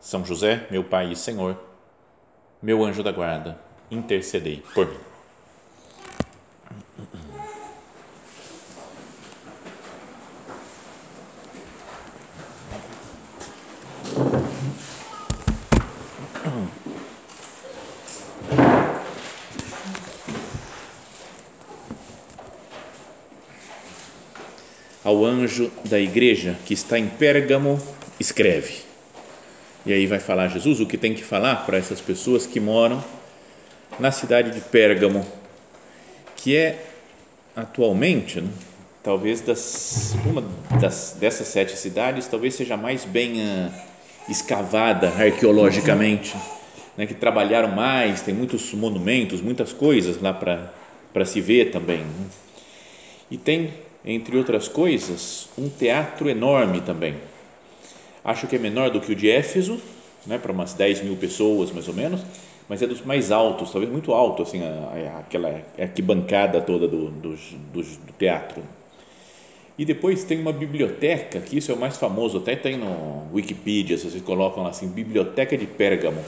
são 0.00 0.24
José, 0.24 0.66
meu 0.70 0.84
Pai 0.84 1.12
e 1.12 1.16
Senhor, 1.16 1.58
meu 2.62 2.84
anjo 2.84 3.02
da 3.02 3.12
guarda, 3.12 3.58
intercedei 3.90 4.62
por 4.74 4.86
mim. 4.86 4.98
Ao 25.04 25.24
anjo 25.24 25.70
da 25.84 25.98
igreja 25.98 26.58
que 26.66 26.74
está 26.74 26.98
em 26.98 27.08
Pérgamo, 27.08 27.80
escreve 28.20 28.87
e 29.88 29.92
aí 29.94 30.06
vai 30.06 30.18
falar 30.18 30.48
Jesus 30.48 30.80
o 30.80 30.86
que 30.86 30.98
tem 30.98 31.14
que 31.14 31.24
falar 31.24 31.64
para 31.64 31.78
essas 31.78 31.98
pessoas 31.98 32.44
que 32.44 32.60
moram 32.60 33.02
na 33.98 34.12
cidade 34.12 34.50
de 34.50 34.60
Pérgamo, 34.60 35.24
que 36.36 36.54
é 36.54 36.84
atualmente, 37.56 38.38
né, 38.38 38.50
talvez 39.02 39.40
das 39.40 40.14
uma 40.26 40.44
das 40.78 41.16
dessas 41.18 41.48
sete 41.48 41.74
cidades, 41.74 42.26
talvez 42.26 42.54
seja 42.54 42.76
mais 42.76 43.06
bem 43.06 43.40
uh, 43.40 43.72
escavada 44.28 45.08
arqueologicamente, 45.08 46.36
né, 46.94 47.06
que 47.06 47.14
trabalharam 47.14 47.70
mais, 47.70 48.20
tem 48.20 48.34
muitos 48.34 48.74
monumentos, 48.74 49.40
muitas 49.40 49.72
coisas 49.72 50.20
lá 50.20 50.34
para 50.34 50.70
para 51.14 51.24
se 51.24 51.40
ver 51.40 51.70
também. 51.70 52.00
Né. 52.00 52.26
E 53.30 53.38
tem, 53.38 53.72
entre 54.04 54.36
outras 54.36 54.68
coisas, 54.68 55.48
um 55.56 55.70
teatro 55.70 56.28
enorme 56.28 56.82
também 56.82 57.16
acho 58.28 58.46
que 58.46 58.56
é 58.56 58.58
menor 58.58 58.90
do 58.90 59.00
que 59.00 59.12
o 59.12 59.14
de 59.14 59.30
Éfeso, 59.30 59.80
né, 60.26 60.38
para 60.38 60.52
umas 60.52 60.74
10 60.74 61.02
mil 61.02 61.16
pessoas 61.16 61.72
mais 61.72 61.88
ou 61.88 61.94
menos, 61.94 62.20
mas 62.68 62.82
é 62.82 62.86
dos 62.86 63.00
mais 63.00 63.32
altos, 63.32 63.70
talvez 63.70 63.90
muito 63.90 64.12
alto, 64.12 64.42
assim, 64.42 64.62
a, 64.62 65.14
a, 65.14 65.18
aquela 65.20 65.62
arquibancada 65.78 66.60
toda 66.60 66.86
do, 66.86 67.10
do, 67.10 67.30
do, 67.30 67.82
do, 67.82 68.12
teatro. 68.18 68.62
E 69.78 69.84
depois 69.86 70.24
tem 70.24 70.38
uma 70.38 70.52
biblioteca, 70.52 71.40
que 71.40 71.56
isso 71.56 71.72
é 71.72 71.74
o 71.74 71.78
mais 71.78 71.96
famoso, 71.96 72.38
até 72.38 72.54
tem 72.54 72.76
no 72.76 73.26
Wikipedia, 73.32 73.96
se 73.96 74.10
vocês 74.10 74.22
colocam 74.22 74.62
lá 74.62 74.70
assim, 74.70 74.88
Biblioteca 74.88 75.56
de 75.56 75.66
Pérgamo. 75.66 76.22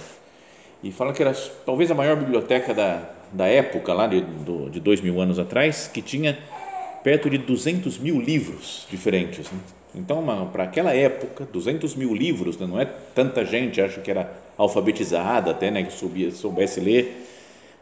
E 0.83 0.91
fala 0.91 1.13
que 1.13 1.21
era 1.21 1.35
talvez 1.67 1.91
a 1.91 1.95
maior 1.95 2.17
biblioteca 2.17 2.73
da, 2.73 3.11
da 3.33 3.47
época, 3.47 3.93
lá 3.93 4.07
de, 4.07 4.23
do, 4.23 4.71
de 4.71 4.81
dois 4.81 5.03
mil 5.03 5.21
anos 5.21 5.39
atrás, 5.39 5.91
que 5.93 6.01
tinha 6.01 6.39
perto 7.05 7.29
de 7.29 7.37
200 7.37 7.99
mil 7.99 8.19
livros 8.19 8.87
diferentes. 8.89 9.51
Né? 9.51 9.59
Então, 9.95 10.25
para 10.53 10.65
aquela 10.65 10.95
época, 10.95 11.47
200 11.53 11.95
mil 11.97 12.15
livros, 12.15 12.57
né? 12.57 12.67
não 12.67 12.81
é 12.81 12.85
tanta 12.85 13.45
gente, 13.45 13.81
acho 13.81 14.01
que 14.01 14.11
era 14.11 14.33
alfabetizada 14.57 15.51
até, 15.51 15.71
né? 15.71 15.83
que 15.83 15.93
subia, 15.93 16.31
soubesse 16.31 16.81
ler, 16.81 17.27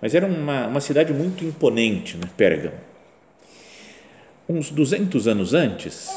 mas 0.00 0.14
era 0.14 0.26
uma, 0.26 0.68
uma 0.68 0.80
cidade 0.80 1.12
muito 1.12 1.44
imponente, 1.44 2.16
né? 2.16 2.24
Pérgamo. 2.36 2.76
Uns 4.48 4.70
200 4.70 5.28
anos 5.28 5.52
antes, 5.52 6.08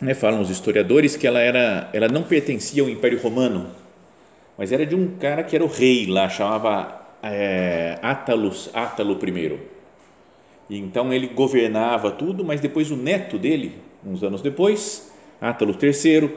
né? 0.00 0.12
falam 0.12 0.40
os 0.40 0.50
historiadores 0.50 1.16
que 1.16 1.26
ela, 1.26 1.40
era, 1.40 1.88
ela 1.92 2.08
não 2.08 2.22
pertencia 2.24 2.82
ao 2.82 2.90
Império 2.90 3.20
Romano, 3.20 3.70
mas 4.58 4.72
era 4.72 4.84
de 4.84 4.94
um 4.94 5.16
cara 5.16 5.42
que 5.42 5.54
era 5.54 5.64
o 5.64 5.68
rei 5.68 6.06
lá, 6.06 6.28
chamava 6.28 7.00
é, 7.22 7.98
Átalus, 8.02 8.68
Átalo 8.74 9.18
I. 9.24 9.58
E 10.68 10.78
então 10.78 11.12
ele 11.12 11.28
governava 11.28 12.10
tudo, 12.10 12.44
mas 12.44 12.60
depois 12.60 12.90
o 12.90 12.96
neto 12.96 13.38
dele, 13.38 13.78
uns 14.04 14.22
anos 14.22 14.42
depois, 14.42 15.12
Átalo 15.40 15.76
III, 15.80 16.30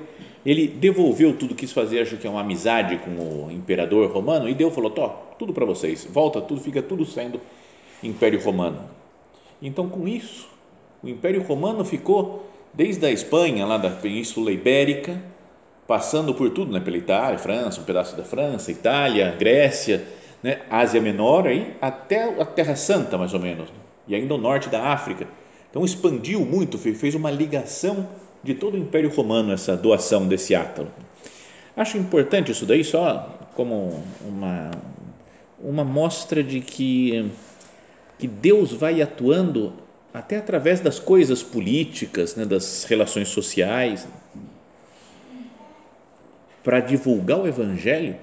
ele 0.45 0.67
devolveu 0.67 1.35
tudo, 1.35 1.53
quis 1.55 1.71
fazer, 1.71 2.01
acho 2.01 2.17
que 2.17 2.25
é 2.25 2.29
uma 2.29 2.41
amizade 2.41 2.97
com 2.97 3.11
o 3.11 3.51
imperador 3.51 4.09
romano, 4.11 4.47
e 4.47 4.53
deu, 4.53 4.71
falou, 4.71 4.89
Tó, 4.89 5.35
tudo 5.37 5.53
para 5.53 5.65
vocês, 5.65 6.07
volta 6.11 6.41
tudo, 6.41 6.61
fica 6.61 6.81
tudo 6.81 7.05
sendo 7.05 7.39
Império 8.03 8.41
Romano. 8.41 8.81
Então, 9.61 9.89
com 9.89 10.07
isso, 10.07 10.47
o 11.03 11.09
Império 11.09 11.41
Romano 11.43 11.83
ficou 11.83 12.49
desde 12.73 13.05
a 13.05 13.11
Espanha, 13.11 13.65
lá 13.65 13.77
da 13.77 13.89
Península 13.89 14.51
Ibérica, 14.51 15.21
passando 15.87 16.33
por 16.33 16.49
tudo, 16.51 16.71
né, 16.71 16.79
pela 16.79 16.97
Itália, 16.97 17.37
França, 17.37 17.81
um 17.81 17.83
pedaço 17.83 18.15
da 18.15 18.23
França, 18.23 18.71
Itália, 18.71 19.35
Grécia, 19.37 20.05
né, 20.41 20.61
Ásia 20.69 21.01
Menor, 21.01 21.47
aí, 21.47 21.73
até 21.81 22.39
a 22.39 22.45
Terra 22.45 22.75
Santa, 22.75 23.17
mais 23.17 23.33
ou 23.33 23.39
menos, 23.39 23.69
e 24.07 24.15
ainda 24.15 24.35
o 24.35 24.37
norte 24.37 24.69
da 24.69 24.93
África, 24.93 25.27
então 25.69 25.83
expandiu 25.83 26.41
muito, 26.41 26.77
fez 26.77 27.15
uma 27.15 27.29
ligação 27.29 28.07
de 28.43 28.53
todo 28.53 28.75
o 28.75 28.77
Império 28.77 29.09
Romano 29.09 29.51
essa 29.51 29.75
doação 29.75 30.27
desse 30.27 30.55
átalo. 30.55 30.89
Acho 31.75 31.97
importante 31.97 32.51
isso 32.51 32.65
daí 32.65 32.83
só 32.83 33.37
como 33.55 34.03
uma 34.21 34.71
uma 35.61 35.83
mostra 35.83 36.41
de 36.43 36.61
que 36.61 37.29
que 38.17 38.27
Deus 38.27 38.71
vai 38.71 39.01
atuando 39.01 39.73
até 40.13 40.37
através 40.37 40.79
das 40.79 40.99
coisas 40.99 41.43
políticas, 41.43 42.35
né, 42.35 42.43
das 42.43 42.83
relações 42.83 43.29
sociais, 43.29 44.07
para 46.63 46.79
divulgar 46.79 47.39
o 47.39 47.47
evangelho 47.47 48.15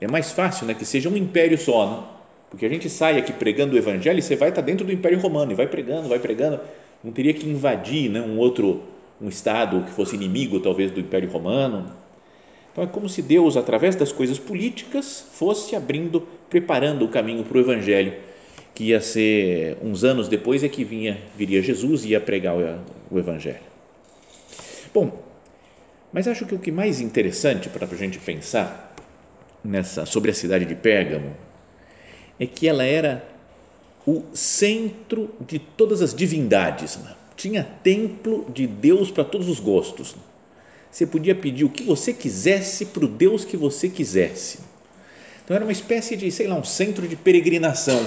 é 0.00 0.06
mais 0.08 0.32
fácil, 0.32 0.66
né, 0.66 0.74
que 0.74 0.84
seja 0.84 1.08
um 1.08 1.16
império 1.16 1.56
só, 1.56 1.90
né? 1.90 2.04
porque 2.50 2.66
a 2.66 2.68
gente 2.68 2.90
sai 2.90 3.18
aqui 3.18 3.32
pregando 3.32 3.74
o 3.74 3.78
evangelho 3.78 4.18
e 4.18 4.22
você 4.22 4.36
vai 4.36 4.50
estar 4.50 4.60
dentro 4.60 4.84
do 4.84 4.92
império 4.92 5.18
romano 5.18 5.52
e 5.52 5.54
vai 5.54 5.66
pregando, 5.66 6.08
vai 6.08 6.18
pregando, 6.18 6.60
não 7.02 7.10
teria 7.10 7.32
que 7.32 7.48
invadir 7.48 8.10
né, 8.10 8.20
um 8.20 8.36
outro 8.36 8.82
um 9.22 9.28
estado 9.28 9.84
que 9.84 9.92
fosse 9.92 10.16
inimigo 10.16 10.58
talvez 10.58 10.90
do 10.90 10.98
Império 10.98 11.30
Romano. 11.30 11.92
Então 12.72 12.82
é 12.82 12.86
como 12.86 13.08
se 13.08 13.22
Deus, 13.22 13.56
através 13.56 13.94
das 13.94 14.10
coisas 14.10 14.38
políticas, 14.38 15.24
fosse 15.32 15.76
abrindo, 15.76 16.26
preparando 16.50 17.04
o 17.04 17.08
caminho 17.08 17.44
para 17.44 17.56
o 17.56 17.60
Evangelho, 17.60 18.14
que 18.74 18.84
ia 18.84 19.00
ser 19.00 19.76
uns 19.82 20.02
anos 20.02 20.28
depois 20.28 20.64
é 20.64 20.68
que 20.68 20.82
vinha 20.82 21.18
viria 21.36 21.62
Jesus 21.62 22.04
e 22.04 22.08
ia 22.08 22.20
pregar 22.20 22.54
o, 23.10 23.18
Evangelho. 23.18 23.60
Bom, 24.92 25.22
mas 26.12 26.26
acho 26.26 26.46
que 26.46 26.54
o 26.54 26.58
que 26.58 26.72
mais 26.72 27.00
interessante 27.00 27.68
para 27.68 27.86
a 27.86 27.96
gente 27.96 28.18
pensar 28.18 28.94
nessa 29.62 30.04
sobre 30.04 30.30
a 30.30 30.34
cidade 30.34 30.64
de 30.64 30.74
Pérgamo 30.74 31.36
é 32.40 32.46
que 32.46 32.66
ela 32.66 32.84
era 32.84 33.24
o 34.06 34.24
centro 34.34 35.30
de 35.40 35.58
todas 35.58 36.02
as 36.02 36.14
divindades. 36.14 36.96
Né? 36.96 37.14
Tinha 37.36 37.64
templo 37.82 38.46
de 38.52 38.66
Deus 38.66 39.10
para 39.10 39.24
todos 39.24 39.48
os 39.48 39.58
gostos. 39.58 40.14
Você 40.90 41.06
podia 41.06 41.34
pedir 41.34 41.64
o 41.64 41.70
que 41.70 41.82
você 41.82 42.12
quisesse 42.12 42.86
para 42.86 43.04
o 43.04 43.08
Deus 43.08 43.44
que 43.44 43.56
você 43.56 43.88
quisesse. 43.88 44.58
Então 45.44 45.56
era 45.56 45.64
uma 45.64 45.72
espécie 45.72 46.16
de, 46.16 46.30
sei 46.30 46.46
lá, 46.46 46.54
um 46.54 46.64
centro 46.64 47.08
de 47.08 47.16
peregrinação. 47.16 48.00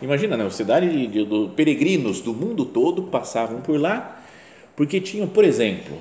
Imagina, 0.00 0.36
né? 0.36 0.44
Uma 0.44 0.50
cidade 0.50 0.88
de, 0.90 1.06
de, 1.06 1.24
de 1.24 1.54
peregrinos 1.54 2.20
do 2.20 2.32
mundo 2.32 2.64
todo 2.64 3.04
passavam 3.04 3.60
por 3.60 3.78
lá, 3.78 4.24
porque 4.76 5.00
tinham, 5.00 5.28
por 5.28 5.44
exemplo, 5.44 6.00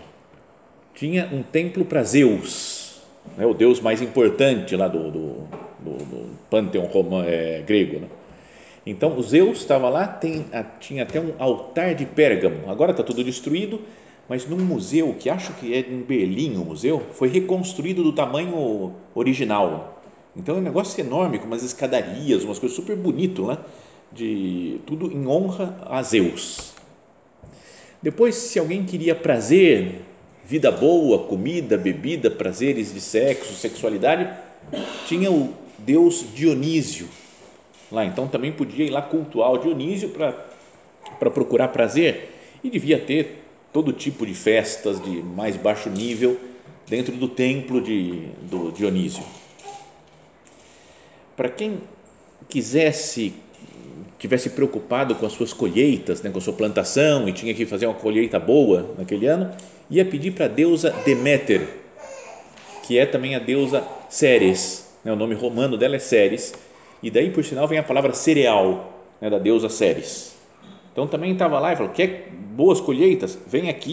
tinha 0.95 1.29
um 1.31 1.43
templo 1.43 1.83
para 1.83 2.03
Zeus, 2.03 3.01
né? 3.37 3.45
o 3.45 3.53
deus 3.53 3.79
mais 3.79 4.01
importante 4.01 4.75
lá 4.75 4.87
do, 4.87 5.11
do, 5.11 5.47
do, 5.79 5.91
do 6.05 6.29
panteão 6.49 6.85
romano, 6.85 7.27
é, 7.27 7.61
grego. 7.61 7.99
Né? 7.99 8.07
Então, 8.89 9.21
Zeus 9.21 9.57
estava 9.57 9.89
lá, 9.89 10.07
tem, 10.07 10.45
tinha 10.79 11.03
até 11.03 11.19
um 11.19 11.33
altar 11.37 11.93
de 11.93 12.05
Pérgamo. 12.05 12.69
Agora 12.71 12.91
está 12.91 13.03
tudo 13.03 13.21
destruído, 13.21 13.81
mas 14.29 14.47
num 14.47 14.57
museu, 14.57 15.13
que 15.19 15.29
acho 15.29 15.51
que 15.55 15.73
é 15.73 15.79
em 15.79 16.01
Berlim 16.01 16.55
o 16.55 16.63
museu, 16.63 17.03
foi 17.11 17.27
reconstruído 17.27 18.01
do 18.01 18.13
tamanho 18.13 18.93
original. 19.13 20.01
Então, 20.37 20.55
é 20.55 20.59
um 20.59 20.61
negócio 20.61 20.97
enorme, 21.01 21.37
com 21.37 21.47
umas 21.47 21.63
escadarias, 21.63 22.45
umas 22.45 22.59
coisas 22.59 22.77
super 22.77 22.95
bonito 22.95 23.43
lá, 23.43 23.61
de 24.09 24.79
tudo 24.85 25.11
em 25.11 25.27
honra 25.27 25.77
a 25.85 26.01
Zeus. 26.01 26.73
Depois, 28.01 28.35
se 28.35 28.57
alguém 28.57 28.85
queria 28.85 29.13
prazer, 29.13 30.01
vida 30.45 30.71
boa, 30.71 31.25
comida, 31.25 31.77
bebida, 31.77 32.31
prazeres 32.31 32.93
de 32.93 33.01
sexo, 33.01 33.53
sexualidade, 33.53 34.29
tinha 35.07 35.29
o 35.29 35.53
deus 35.77 36.23
Dionísio, 36.33 37.09
lá. 37.91 38.05
Então 38.05 38.27
também 38.27 38.51
podia 38.51 38.85
ir 38.85 38.89
lá 38.89 39.01
cultuar 39.01 39.51
o 39.51 39.57
Dionísio 39.57 40.09
para 40.09 41.29
procurar 41.29 41.69
prazer 41.69 42.29
e 42.63 42.69
devia 42.69 42.99
ter 42.99 43.43
todo 43.71 43.93
tipo 43.93 44.25
de 44.25 44.33
festas 44.33 45.01
de 45.01 45.21
mais 45.21 45.55
baixo 45.55 45.89
nível 45.89 46.37
dentro 46.87 47.15
do 47.15 47.27
templo 47.27 47.81
de, 47.81 48.27
do 48.43 48.71
Dionísio. 48.71 49.23
Para 51.35 51.49
quem 51.49 51.79
quisesse, 52.49 53.33
tivesse 54.17 54.51
preocupado 54.51 55.13
com 55.15 55.25
as 55.25 55.33
suas 55.33 55.53
colheitas, 55.53 56.21
né, 56.21 56.31
com 56.31 56.39
a 56.39 56.41
sua 56.41 56.53
plantação 56.53 57.27
e 57.27 57.33
tinha 57.33 57.53
que 57.53 57.65
fazer 57.65 57.85
uma 57.85 57.93
colheita 57.93 58.39
boa 58.39 58.95
naquele 58.97 59.27
ano, 59.27 59.53
ia 59.89 60.03
pedir 60.03 60.31
para 60.31 60.45
a 60.45 60.47
deusa 60.47 60.89
Deméter, 61.05 61.67
que 62.83 62.97
é 62.97 63.05
também 63.05 63.35
a 63.35 63.39
deusa 63.39 63.83
Ceres, 64.09 64.89
né, 65.03 65.11
o 65.11 65.15
nome 65.15 65.35
romano 65.35 65.77
dela 65.77 65.97
é 65.97 65.99
Ceres, 65.99 66.53
e 67.01 67.11
daí 67.11 67.29
por 67.29 67.43
sinal 67.43 67.67
vem 67.67 67.77
a 67.77 67.83
palavra 67.83 68.13
cereal, 68.13 68.93
né, 69.21 69.29
da 69.29 69.37
deusa 69.37 69.69
Ceres. 69.69 70.35
Então 70.91 71.07
também 71.07 71.31
estava 71.31 71.59
lá 71.59 71.73
e 71.73 71.75
falou: 71.75 71.91
quer 71.91 72.29
boas 72.31 72.81
colheitas? 72.81 73.37
Vem 73.47 73.69
aqui 73.69 73.91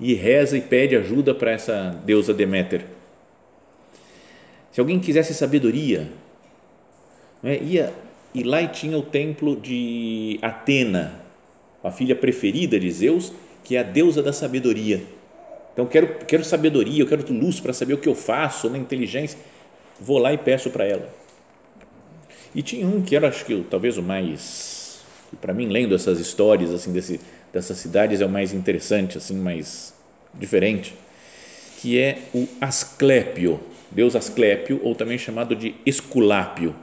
e, 0.00 0.10
e 0.10 0.14
reza 0.14 0.56
e 0.56 0.60
pede 0.60 0.96
ajuda 0.96 1.34
para 1.34 1.52
essa 1.52 1.96
deusa 2.04 2.34
Deméter. 2.34 2.84
Se 4.72 4.80
alguém 4.80 4.98
quisesse 4.98 5.34
sabedoria, 5.34 6.08
né, 7.42 7.58
ia 7.62 7.92
e 8.32 8.42
lá 8.44 8.64
tinha 8.66 8.96
o 8.96 9.02
templo 9.02 9.56
de 9.56 10.38
Atena, 10.40 11.20
a 11.82 11.90
filha 11.90 12.14
preferida 12.14 12.78
de 12.78 12.90
Zeus, 12.90 13.32
que 13.64 13.76
é 13.76 13.80
a 13.80 13.82
deusa 13.82 14.22
da 14.22 14.32
sabedoria. 14.32 15.02
Então 15.72 15.86
quero 15.86 16.24
quero 16.26 16.44
sabedoria, 16.44 17.02
eu 17.02 17.06
quero 17.06 17.24
luz 17.32 17.60
para 17.60 17.72
saber 17.72 17.94
o 17.94 17.98
que 17.98 18.08
eu 18.08 18.14
faço, 18.14 18.66
na 18.68 18.74
né, 18.74 18.78
inteligência. 18.80 19.38
Vou 20.00 20.18
lá 20.18 20.32
e 20.32 20.38
peço 20.38 20.70
para 20.70 20.84
ela. 20.86 21.19
E 22.54 22.62
tinha 22.62 22.86
um 22.86 23.00
que 23.00 23.14
era 23.14 23.28
acho 23.28 23.44
que 23.44 23.64
talvez 23.70 23.96
o 23.96 24.02
mais 24.02 25.00
para 25.40 25.54
mim 25.54 25.68
lendo 25.68 25.94
essas 25.94 26.18
histórias 26.18 26.74
assim 26.74 26.92
desse, 26.92 27.20
dessas 27.52 27.78
cidades 27.78 28.20
é 28.20 28.26
o 28.26 28.28
mais 28.28 28.52
interessante 28.52 29.16
assim, 29.16 29.36
mais 29.36 29.94
diferente, 30.34 30.94
que 31.80 31.98
é 31.98 32.18
o 32.34 32.48
Asclépio, 32.60 33.60
Deus 33.90 34.16
Asclépio 34.16 34.80
ou 34.82 34.94
também 34.94 35.18
chamado 35.18 35.54
de 35.54 35.74
Esculápio 35.86 36.74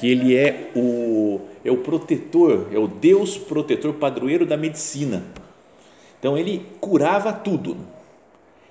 que 0.00 0.10
ele 0.10 0.34
é 0.34 0.70
o, 0.74 1.42
é 1.62 1.70
o 1.70 1.76
protetor, 1.76 2.68
é 2.72 2.78
o 2.78 2.88
Deus 2.88 3.36
protetor, 3.36 3.92
padroeiro 3.92 4.46
da 4.46 4.56
medicina. 4.56 5.22
Então 6.18 6.38
ele 6.38 6.64
curava 6.80 7.34
tudo. 7.34 7.76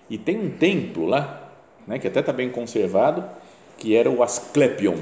E 0.10 0.18
tem 0.18 0.40
um 0.40 0.50
templo 0.50 1.06
lá, 1.06 1.52
né, 1.86 2.00
que 2.00 2.08
até 2.08 2.22
está 2.22 2.34
bem 2.34 2.50
conservado, 2.50 3.24
que 3.78 3.96
era 3.96 4.10
o 4.10 4.24
Asclepion. 4.24 4.98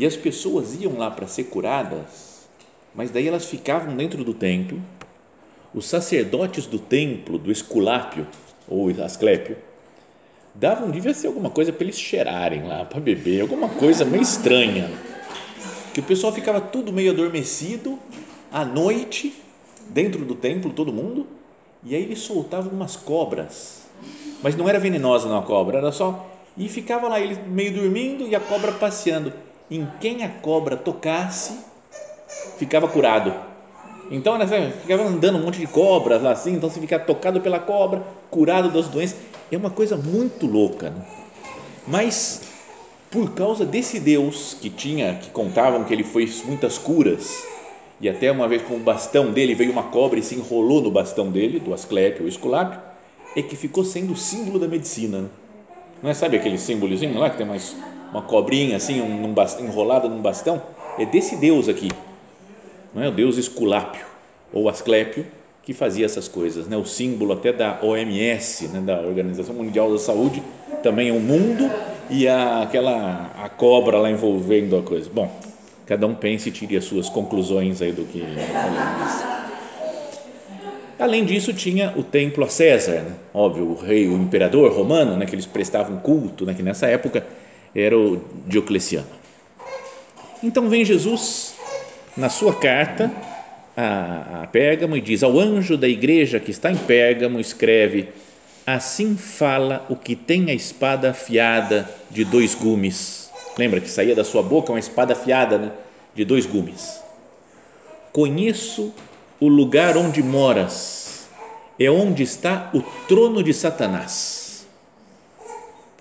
E 0.00 0.06
as 0.06 0.16
pessoas 0.16 0.80
iam 0.80 0.96
lá 0.96 1.10
para 1.10 1.26
ser 1.26 1.44
curadas, 1.44 2.48
mas 2.94 3.10
daí 3.10 3.28
elas 3.28 3.44
ficavam 3.44 3.94
dentro 3.94 4.24
do 4.24 4.32
templo. 4.32 4.80
Os 5.74 5.84
sacerdotes 5.84 6.64
do 6.64 6.78
templo, 6.78 7.36
do 7.36 7.52
Esculápio, 7.52 8.26
ou 8.66 8.88
Asclépio, 9.04 9.58
davam, 10.54 10.90
devia 10.90 11.12
ser 11.12 11.26
alguma 11.26 11.50
coisa 11.50 11.70
para 11.70 11.84
eles 11.84 12.00
cheirarem 12.00 12.62
lá, 12.62 12.82
para 12.86 12.98
beber, 12.98 13.42
alguma 13.42 13.68
coisa 13.68 14.02
meio 14.06 14.22
estranha. 14.22 14.90
Que 15.92 16.00
o 16.00 16.02
pessoal 16.02 16.32
ficava 16.32 16.62
tudo 16.62 16.90
meio 16.90 17.10
adormecido 17.10 17.98
à 18.50 18.64
noite, 18.64 19.34
dentro 19.90 20.24
do 20.24 20.34
templo, 20.34 20.72
todo 20.72 20.90
mundo, 20.90 21.26
e 21.84 21.94
aí 21.94 22.02
eles 22.04 22.20
soltavam 22.20 22.72
umas 22.72 22.96
cobras. 22.96 23.82
Mas 24.42 24.56
não 24.56 24.66
era 24.66 24.80
venenosa 24.80 25.28
não 25.28 25.36
a 25.36 25.42
cobra, 25.42 25.76
era 25.76 25.92
só. 25.92 26.26
E 26.56 26.70
ficava 26.70 27.06
lá 27.06 27.20
ele 27.20 27.38
meio 27.48 27.74
dormindo 27.74 28.26
e 28.26 28.34
a 28.34 28.40
cobra 28.40 28.72
passeando. 28.72 29.30
Em 29.70 29.86
quem 30.00 30.24
a 30.24 30.28
cobra 30.28 30.76
tocasse, 30.76 31.58
ficava 32.58 32.88
curado. 32.88 33.32
Então, 34.10 34.36
ficava 34.82 35.04
andando 35.04 35.38
um 35.38 35.42
monte 35.42 35.60
de 35.60 35.66
cobras 35.68 36.20
lá 36.20 36.32
assim, 36.32 36.54
então 36.54 36.68
se 36.68 36.80
ficar 36.80 37.00
tocado 37.00 37.40
pela 37.40 37.60
cobra, 37.60 38.02
curado 38.28 38.70
das 38.70 38.88
doenças 38.88 39.16
é 39.52 39.56
uma 39.56 39.70
coisa 39.70 39.96
muito 39.96 40.46
louca. 40.46 40.90
Né? 40.90 41.02
Mas 41.86 42.42
por 43.10 43.32
causa 43.32 43.64
desse 43.64 43.98
Deus 43.98 44.56
que 44.60 44.70
tinha, 44.70 45.14
que 45.14 45.30
contavam 45.30 45.84
que 45.84 45.92
ele 45.92 46.04
fez 46.04 46.44
muitas 46.44 46.78
curas, 46.78 47.44
e 48.00 48.08
até 48.08 48.30
uma 48.30 48.48
vez 48.48 48.62
com 48.62 48.74
o 48.74 48.80
bastão 48.80 49.32
dele 49.32 49.54
veio 49.54 49.72
uma 49.72 49.84
cobra 49.84 50.18
e 50.18 50.22
se 50.22 50.34
enrolou 50.34 50.80
no 50.80 50.90
bastão 50.90 51.30
dele, 51.30 51.58
do 51.58 51.74
Asclépio 51.74 52.22
ou 52.22 52.28
Esculápio, 52.28 52.80
é 53.36 53.42
que 53.42 53.56
ficou 53.56 53.84
sendo 53.84 54.12
o 54.12 54.16
símbolo 54.16 54.58
da 54.58 54.66
medicina. 54.66 55.22
Né? 55.22 55.28
Não 56.02 56.10
é, 56.10 56.14
sabe 56.14 56.36
aquele 56.36 56.56
símbolozinho 56.56 57.18
lá 57.18 57.28
que 57.28 57.36
tem 57.36 57.46
mais 57.46 57.76
uma 58.10 58.22
cobrinha 58.22 58.76
assim, 58.76 59.00
um, 59.00 59.32
bastão, 59.32 59.64
enrolada 59.64 60.08
num 60.08 60.20
bastão? 60.20 60.60
É 60.98 61.04
desse 61.04 61.36
Deus 61.36 61.68
aqui, 61.68 61.88
não 62.94 63.02
é 63.02 63.08
o 63.08 63.12
Deus 63.12 63.36
Esculápio 63.36 64.04
ou 64.52 64.68
Asclépio, 64.68 65.24
que 65.62 65.72
fazia 65.72 66.04
essas 66.04 66.26
coisas, 66.26 66.66
né? 66.66 66.76
O 66.76 66.84
símbolo 66.84 67.32
até 67.32 67.52
da 67.52 67.78
OMS, 67.82 68.68
né? 68.68 68.80
da 68.80 69.00
Organização 69.00 69.54
Mundial 69.54 69.92
da 69.92 69.98
Saúde, 69.98 70.42
também 70.82 71.10
é 71.10 71.12
o 71.12 71.20
mundo 71.20 71.70
e 72.08 72.26
a, 72.26 72.62
aquela 72.62 73.30
a 73.42 73.48
cobra 73.48 73.98
lá 73.98 74.10
envolvendo 74.10 74.76
a 74.76 74.82
coisa. 74.82 75.08
Bom, 75.12 75.30
cada 75.86 76.06
um 76.06 76.14
pense 76.14 76.48
e 76.48 76.52
tire 76.52 76.76
as 76.76 76.84
suas 76.84 77.08
conclusões 77.08 77.80
aí 77.80 77.92
do 77.92 78.04
que 78.04 78.24
Além 80.98 81.24
disso, 81.24 81.54
tinha 81.54 81.94
o 81.96 82.02
templo 82.02 82.44
a 82.44 82.48
César, 82.48 83.00
né? 83.00 83.12
óbvio, 83.32 83.64
o 83.70 83.74
rei, 83.74 84.06
o 84.06 84.12
imperador 84.14 84.70
romano, 84.70 85.16
né? 85.16 85.24
que 85.24 85.34
eles 85.34 85.46
prestavam 85.46 85.96
culto, 85.96 86.44
né? 86.44 86.52
que 86.52 86.62
nessa 86.62 86.86
época 86.86 87.24
era 87.74 87.96
o 87.96 88.22
Diocleciano. 88.46 89.06
Então 90.42 90.68
vem 90.68 90.84
Jesus 90.84 91.54
na 92.16 92.28
sua 92.28 92.54
carta 92.54 93.10
a, 93.76 94.42
a 94.42 94.46
Pérgamo 94.46 94.96
e 94.96 95.00
diz: 95.00 95.22
Ao 95.22 95.38
anjo 95.38 95.76
da 95.76 95.88
igreja 95.88 96.40
que 96.40 96.50
está 96.50 96.70
em 96.70 96.76
Pérgamo, 96.76 97.38
escreve: 97.38 98.08
Assim 98.66 99.16
fala 99.16 99.86
o 99.88 99.96
que 99.96 100.14
tem 100.14 100.50
a 100.50 100.54
espada 100.54 101.10
afiada 101.10 101.88
de 102.10 102.24
dois 102.24 102.54
gumes. 102.54 103.30
Lembra 103.58 103.80
que 103.80 103.90
saía 103.90 104.14
da 104.14 104.24
sua 104.24 104.42
boca 104.42 104.72
uma 104.72 104.78
espada 104.78 105.12
afiada 105.12 105.58
né, 105.58 105.72
de 106.14 106.24
dois 106.24 106.46
gumes. 106.46 107.00
Conheço 108.12 108.94
o 109.38 109.48
lugar 109.48 109.96
onde 109.96 110.22
moras, 110.22 111.28
é 111.78 111.90
onde 111.90 112.22
está 112.22 112.70
o 112.74 112.82
trono 113.08 113.42
de 113.42 113.52
Satanás. 113.52 114.66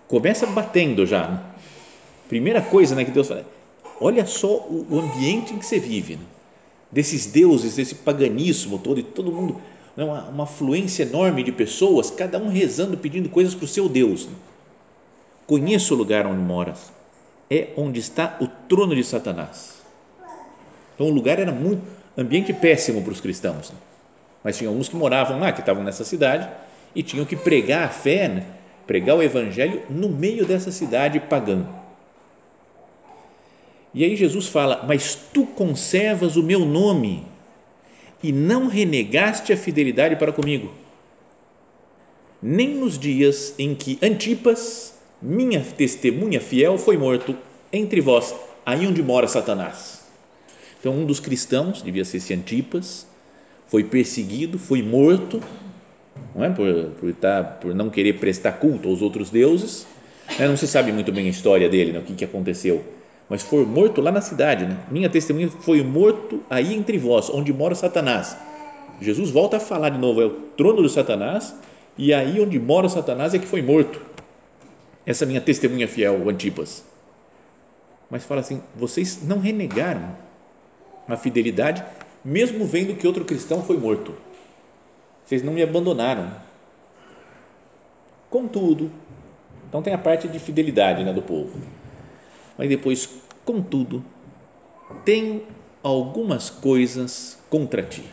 Começa 0.07 0.45
batendo 0.47 1.05
já. 1.05 1.41
Né? 2.29 2.35
Primeira 2.37 2.61
coisa 2.61 2.95
né, 2.95 3.03
que 3.03 3.11
Deus 3.11 3.27
fala: 3.27 3.45
olha 3.99 4.25
só 4.25 4.47
o 4.47 4.99
ambiente 4.99 5.53
em 5.53 5.57
que 5.57 5.65
você 5.65 5.79
vive. 5.79 6.15
Né? 6.15 6.23
desses 6.91 7.27
deuses, 7.27 7.75
desse 7.75 7.95
paganismo 7.95 8.79
todo, 8.79 8.99
e 8.99 9.03
todo 9.03 9.31
mundo, 9.31 9.57
né, 9.95 10.03
uma, 10.03 10.23
uma 10.23 10.45
fluência 10.45 11.03
enorme 11.03 11.43
de 11.43 11.51
pessoas, 11.51 12.09
cada 12.09 12.37
um 12.37 12.49
rezando, 12.49 12.97
pedindo 12.97 13.29
coisas 13.29 13.53
para 13.53 13.65
o 13.65 13.67
seu 13.67 13.87
Deus. 13.87 14.27
Conheço 15.45 15.93
o 15.93 15.97
lugar 15.97 16.25
onde 16.25 16.41
moras, 16.41 16.91
é 17.49 17.69
onde 17.77 17.99
está 17.99 18.37
o 18.39 18.47
trono 18.47 18.95
de 18.95 19.03
Satanás. 19.03 19.79
Então 20.95 21.07
o 21.07 21.11
lugar 21.11 21.39
era 21.39 21.51
muito, 21.51 21.81
ambiente 22.17 22.53
péssimo 22.53 23.01
para 23.01 23.13
os 23.13 23.21
cristãos, 23.21 23.71
né? 23.71 23.77
mas 24.43 24.57
tinha 24.57 24.69
uns 24.69 24.89
que 24.89 24.95
moravam 24.95 25.39
lá, 25.39 25.51
que 25.51 25.59
estavam 25.59 25.83
nessa 25.83 26.03
cidade 26.03 26.49
e 26.95 27.03
tinham 27.03 27.25
que 27.25 27.35
pregar 27.35 27.83
a 27.83 27.89
fé, 27.89 28.27
né? 28.27 28.45
pregar 28.85 29.15
o 29.15 29.21
evangelho 29.21 29.83
no 29.89 30.09
meio 30.09 30.45
dessa 30.45 30.71
cidade 30.71 31.19
pagã. 31.19 31.65
E 33.93 34.03
aí 34.03 34.15
Jesus 34.15 34.47
fala: 34.47 34.85
Mas 34.87 35.17
tu 35.33 35.45
conservas 35.45 36.35
o 36.35 36.43
meu 36.43 36.65
nome 36.65 37.23
e 38.21 38.31
não 38.31 38.67
renegaste 38.67 39.51
a 39.53 39.57
fidelidade 39.57 40.15
para 40.15 40.31
comigo, 40.31 40.71
nem 42.41 42.69
nos 42.75 42.99
dias 42.99 43.53
em 43.57 43.73
que 43.73 43.97
Antipas, 44.01 44.93
minha 45.21 45.61
testemunha 45.61 46.39
fiel, 46.39 46.77
foi 46.77 46.97
morto 46.97 47.35
entre 47.71 48.01
vós, 48.01 48.35
aí 48.65 48.85
onde 48.85 49.01
mora 49.01 49.27
Satanás. 49.27 49.99
Então, 50.79 50.93
um 50.93 51.05
dos 51.05 51.19
cristãos, 51.19 51.81
devia 51.81 52.05
ser 52.05 52.17
esse 52.17 52.33
Antipas, 52.33 53.05
foi 53.67 53.83
perseguido, 53.83 54.57
foi 54.57 54.81
morto, 54.81 55.41
não 56.33 56.43
é? 56.43 56.49
por, 56.49 56.91
por, 56.99 57.09
estar, 57.09 57.43
por 57.59 57.75
não 57.75 57.89
querer 57.89 58.13
prestar 58.13 58.53
culto 58.53 58.87
aos 58.87 59.01
outros 59.01 59.29
deuses. 59.29 59.85
Né? 60.37 60.47
Não 60.47 60.55
se 60.55 60.67
sabe 60.67 60.91
muito 60.91 61.11
bem 61.11 61.27
a 61.27 61.29
história 61.29 61.67
dele, 61.67 61.91
né? 61.91 61.99
o 61.99 62.03
que, 62.03 62.13
que 62.13 62.25
aconteceu 62.25 62.83
mas 63.29 63.43
foi 63.43 63.63
morto 63.63 64.01
lá 64.01 64.11
na 64.11 64.21
cidade. 64.21 64.65
Né? 64.65 64.77
Minha 64.89 65.09
testemunha 65.09 65.49
foi 65.49 65.83
morto 65.83 66.41
aí 66.49 66.73
entre 66.73 66.97
vós, 66.97 67.29
onde 67.29 67.53
mora 67.53 67.75
Satanás. 67.75 68.35
Jesus 68.99 69.29
volta 69.29 69.57
a 69.57 69.59
falar 69.59 69.89
de 69.89 69.97
novo, 69.97 70.21
é 70.21 70.25
o 70.25 70.31
trono 70.57 70.81
do 70.81 70.89
Satanás, 70.89 71.53
e 71.97 72.13
aí 72.13 72.41
onde 72.41 72.59
mora 72.59 72.89
Satanás 72.89 73.33
é 73.33 73.39
que 73.39 73.45
foi 73.45 73.61
morto. 73.61 74.01
Essa 75.05 75.25
minha 75.25 75.39
testemunha 75.39 75.87
fiel, 75.87 76.19
o 76.25 76.29
Antipas. 76.29 76.83
Mas 78.09 78.25
fala 78.25 78.41
assim: 78.41 78.61
vocês 78.75 79.19
não 79.23 79.39
renegaram 79.39 80.09
a 81.07 81.15
fidelidade, 81.15 81.83
mesmo 82.25 82.65
vendo 82.65 82.95
que 82.95 83.07
outro 83.07 83.23
cristão 83.23 83.63
foi 83.63 83.77
morto. 83.77 84.13
Vocês 85.25 85.43
não 85.43 85.53
me 85.53 85.61
abandonaram. 85.61 86.29
Contudo, 88.29 88.91
então 89.67 89.81
tem 89.81 89.93
a 89.93 89.97
parte 89.97 90.27
de 90.27 90.39
fidelidade 90.39 91.03
né, 91.03 91.13
do 91.13 91.21
povo 91.21 91.78
mas 92.59 92.67
depois, 92.67 93.07
contudo, 93.45 94.03
tenho 95.05 95.43
algumas 95.81 96.49
coisas 96.49 97.39
contra 97.49 97.81
ti. 97.81 98.03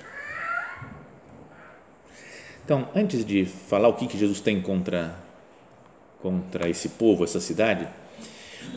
Então, 2.64 2.88
antes 2.94 3.24
de 3.24 3.44
falar 3.44 3.88
o 3.88 3.94
que, 3.94 4.06
que 4.06 4.16
Jesus 4.16 4.40
tem 4.40 4.62
contra, 4.62 5.16
contra 6.22 6.68
esse 6.68 6.90
povo, 6.90 7.24
essa 7.24 7.40
cidade, 7.40 7.88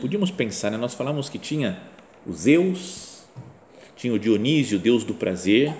podíamos 0.01 0.31
pensar, 0.31 0.71
né? 0.71 0.77
nós 0.77 0.95
falamos 0.95 1.29
que 1.29 1.37
tinha 1.37 1.79
os 2.25 2.41
Zeus, 2.41 3.23
tinha 3.95 4.11
o 4.11 4.17
Dionísio, 4.17 4.79
deus 4.79 5.03
do 5.03 5.13
prazer, 5.13 5.71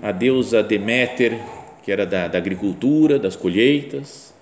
a 0.00 0.12
deusa 0.12 0.62
Deméter, 0.62 1.40
que 1.82 1.90
era 1.90 2.06
da, 2.06 2.28
da 2.28 2.38
agricultura, 2.38 3.18
das 3.18 3.34
colheitas, 3.34 4.32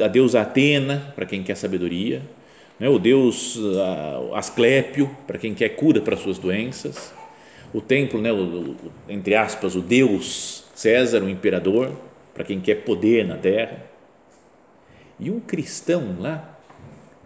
a 0.00 0.06
deusa 0.06 0.42
Atena, 0.42 1.12
para 1.16 1.26
quem 1.26 1.42
quer 1.42 1.56
sabedoria, 1.56 2.22
né? 2.80 2.88
o 2.88 2.98
deus 2.98 3.58
Asclépio, 4.34 5.10
para 5.26 5.38
quem 5.38 5.54
quer 5.54 5.68
cura 5.70 6.00
para 6.00 6.16
suas 6.16 6.38
doenças, 6.38 7.12
o 7.72 7.80
templo, 7.80 8.20
né? 8.20 8.32
o, 8.32 8.74
entre 9.08 9.34
aspas, 9.36 9.76
o 9.76 9.80
deus 9.80 10.64
César, 10.74 11.22
o 11.22 11.28
imperador, 11.28 11.92
para 12.34 12.42
quem 12.42 12.58
quer 12.58 12.76
poder 12.76 13.26
na 13.26 13.36
terra. 13.36 13.84
E 15.18 15.30
um 15.30 15.38
cristão 15.38 16.16
lá 16.18 16.58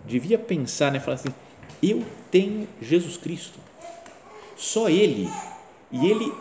devia 0.05 0.37
pensar, 0.37 0.91
né, 0.91 0.99
falar 0.99 1.15
assim: 1.15 1.33
eu 1.81 2.03
tenho 2.31 2.67
Jesus 2.83 3.17
Cristo. 3.17 3.59
Só 4.57 4.89
ele. 4.89 5.29
E 5.93 6.07
ele 6.07 6.33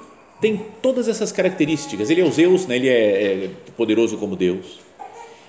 tem 0.41 0.65
todas 0.81 1.07
essas 1.07 1.31
características. 1.31 2.09
Ele 2.09 2.21
é 2.21 2.23
o 2.23 2.31
Zeus, 2.31 2.65
né? 2.65 2.75
ele 2.75 2.89
é, 2.89 3.45
é 3.45 3.49
poderoso 3.77 4.17
como 4.17 4.35
Deus. 4.35 4.79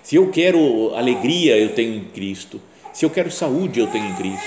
Se 0.02 0.16
eu 0.16 0.30
quero 0.30 0.94
alegria, 0.94 1.56
eu 1.56 1.74
tenho 1.74 1.94
em 1.94 2.04
Cristo. 2.04 2.60
Se 2.94 3.04
eu 3.04 3.10
quero 3.10 3.30
saúde, 3.30 3.78
eu 3.78 3.88
tenho 3.88 4.06
em 4.06 4.14
Cristo. 4.14 4.46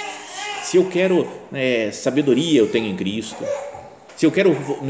Se 0.63 0.77
eu 0.77 0.85
quero 0.85 1.27
é, 1.53 1.91
sabedoria, 1.91 2.59
eu 2.59 2.67
tenho 2.71 2.87
em 2.87 2.95
Cristo 2.95 3.43
se 4.17 4.25
eu 4.25 4.31
quero 4.31 4.49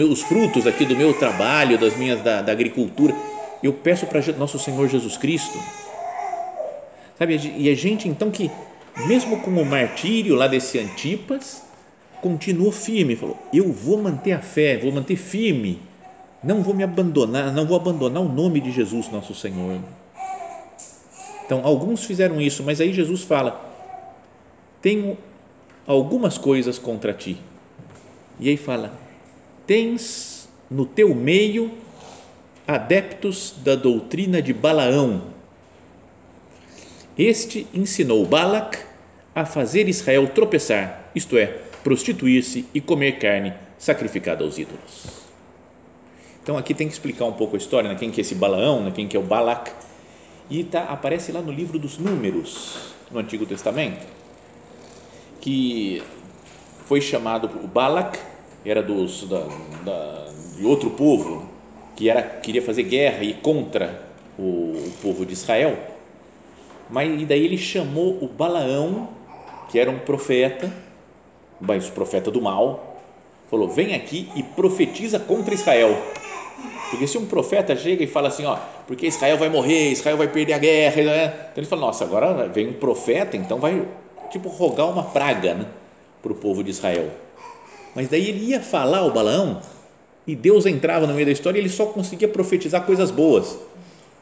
os 0.09 0.21
frutos 0.21 0.65
aqui 0.65 0.85
do 0.85 0.95
meu 0.95 1.13
trabalho, 1.13 1.77
das 1.77 1.97
minhas 1.97 2.21
da, 2.21 2.41
da 2.41 2.53
agricultura, 2.53 3.13
eu 3.61 3.73
peço 3.73 4.05
para 4.05 4.21
nosso 4.37 4.57
Senhor 4.57 4.87
Jesus 4.87 5.17
Cristo. 5.17 5.59
Sabe? 7.19 7.37
E 7.57 7.69
a 7.69 7.75
gente 7.75 8.07
então 8.07 8.31
que 8.31 8.49
mesmo 9.05 9.41
com 9.41 9.51
o 9.51 9.65
martírio 9.65 10.33
lá 10.33 10.47
desse 10.47 10.79
Antipas, 10.79 11.61
continuou 12.21 12.71
firme, 12.71 13.17
falou: 13.17 13.37
"Eu 13.53 13.69
vou 13.69 14.01
manter 14.01 14.31
a 14.31 14.39
fé, 14.39 14.77
vou 14.77 14.93
manter 14.93 15.17
firme. 15.17 15.81
Não 16.41 16.63
vou 16.63 16.73
me 16.73 16.83
abandonar, 16.83 17.51
não 17.51 17.67
vou 17.67 17.75
abandonar 17.75 18.23
o 18.23 18.29
nome 18.29 18.61
de 18.61 18.71
Jesus, 18.71 19.09
nosso 19.11 19.35
Senhor." 19.35 19.81
Então, 21.47 21.61
alguns 21.63 22.03
fizeram 22.03 22.39
isso, 22.39 22.61
mas 22.61 22.79
aí 22.79 22.93
Jesus 22.93 23.23
fala: 23.23 23.59
"Tenho 24.81 25.17
algumas 25.87 26.37
coisas 26.37 26.77
contra 26.77 27.11
ti." 27.11 27.37
E 28.39 28.49
aí 28.49 28.57
fala: 28.57 28.93
tens 29.65 30.47
no 30.69 30.85
teu 30.85 31.15
meio 31.15 31.71
adeptos 32.67 33.55
da 33.63 33.75
doutrina 33.75 34.41
de 34.41 34.53
Balaão. 34.53 35.23
Este 37.17 37.65
ensinou 37.73 38.25
Balac 38.25 38.77
a 39.33 39.45
fazer 39.45 39.87
Israel 39.87 40.27
tropeçar, 40.27 41.11
isto 41.15 41.37
é, 41.37 41.47
prostituir-se 41.83 42.65
e 42.73 42.81
comer 42.81 43.13
carne 43.13 43.53
sacrificada 43.77 44.43
aos 44.43 44.57
ídolos. 44.57 45.05
Então 46.43 46.57
aqui 46.57 46.73
tem 46.73 46.87
que 46.87 46.93
explicar 46.93 47.25
um 47.25 47.33
pouco 47.33 47.55
a 47.55 47.57
história, 47.57 47.89
né? 47.89 47.95
quem 47.95 48.11
que 48.11 48.19
é 48.19 48.23
esse 48.23 48.35
Balaão, 48.35 48.83
né? 48.83 48.91
quem 48.93 49.07
que 49.07 49.17
é 49.17 49.19
o 49.19 49.23
Balac, 49.23 49.71
e 50.49 50.63
tá, 50.63 50.83
aparece 50.83 51.31
lá 51.31 51.41
no 51.41 51.51
livro 51.51 51.77
dos 51.77 51.97
Números, 51.97 52.93
no 53.11 53.19
Antigo 53.19 53.45
Testamento, 53.45 54.05
que 55.41 56.01
foi 56.85 57.01
chamado 57.01 57.49
o 57.63 57.67
Balac 57.67 58.17
era 58.65 58.81
dos, 58.81 59.27
da, 59.27 59.45
da, 59.83 60.27
de 60.57 60.65
outro 60.65 60.89
povo 60.91 61.47
que 61.95 62.09
era, 62.09 62.21
queria 62.21 62.61
fazer 62.61 62.83
guerra 62.83 63.23
e 63.23 63.33
contra 63.33 64.07
o, 64.37 64.41
o 64.41 64.93
povo 65.01 65.25
de 65.25 65.33
Israel, 65.33 65.77
mas 66.89 67.21
e 67.21 67.25
daí 67.25 67.43
ele 67.43 67.57
chamou 67.57 68.23
o 68.23 68.27
Balaão, 68.27 69.09
que 69.69 69.79
era 69.79 69.89
um 69.89 69.99
profeta, 69.99 70.71
mas 71.59 71.89
profeta 71.89 72.29
do 72.31 72.41
mal, 72.41 73.01
falou: 73.49 73.67
vem 73.67 73.95
aqui 73.95 74.29
e 74.35 74.43
profetiza 74.43 75.19
contra 75.19 75.53
Israel. 75.53 75.97
Porque 76.89 77.05
se 77.05 77.17
um 77.17 77.25
profeta 77.25 77.75
chega 77.75 78.03
e 78.03 78.07
fala 78.07 78.29
assim, 78.29 78.45
ó, 78.45 78.57
porque 78.87 79.07
Israel 79.07 79.37
vai 79.37 79.49
morrer, 79.49 79.91
Israel 79.91 80.17
vai 80.17 80.27
perder 80.27 80.53
a 80.53 80.57
guerra, 80.57 81.01
né? 81.03 81.25
então 81.25 81.53
ele 81.57 81.67
fala, 81.67 81.81
nossa, 81.81 82.05
agora 82.05 82.47
vem 82.47 82.69
um 82.69 82.73
profeta, 82.73 83.35
então 83.35 83.59
vai 83.59 83.85
tipo 84.29 84.49
rogar 84.49 84.87
uma 84.89 85.03
praga 85.03 85.53
né, 85.53 85.65
para 86.21 86.31
o 86.31 86.35
povo 86.35 86.63
de 86.63 86.69
Israel. 86.69 87.09
Mas 87.95 88.07
daí 88.07 88.29
ele 88.29 88.45
ia 88.45 88.61
falar 88.61 89.05
o 89.05 89.11
Balaão 89.11 89.61
e 90.25 90.35
Deus 90.35 90.65
entrava 90.65 91.07
no 91.07 91.13
meio 91.13 91.25
da 91.25 91.31
história 91.31 91.57
e 91.57 91.61
ele 91.61 91.69
só 91.69 91.87
conseguia 91.87 92.27
profetizar 92.27 92.85
coisas 92.85 93.11
boas. 93.11 93.57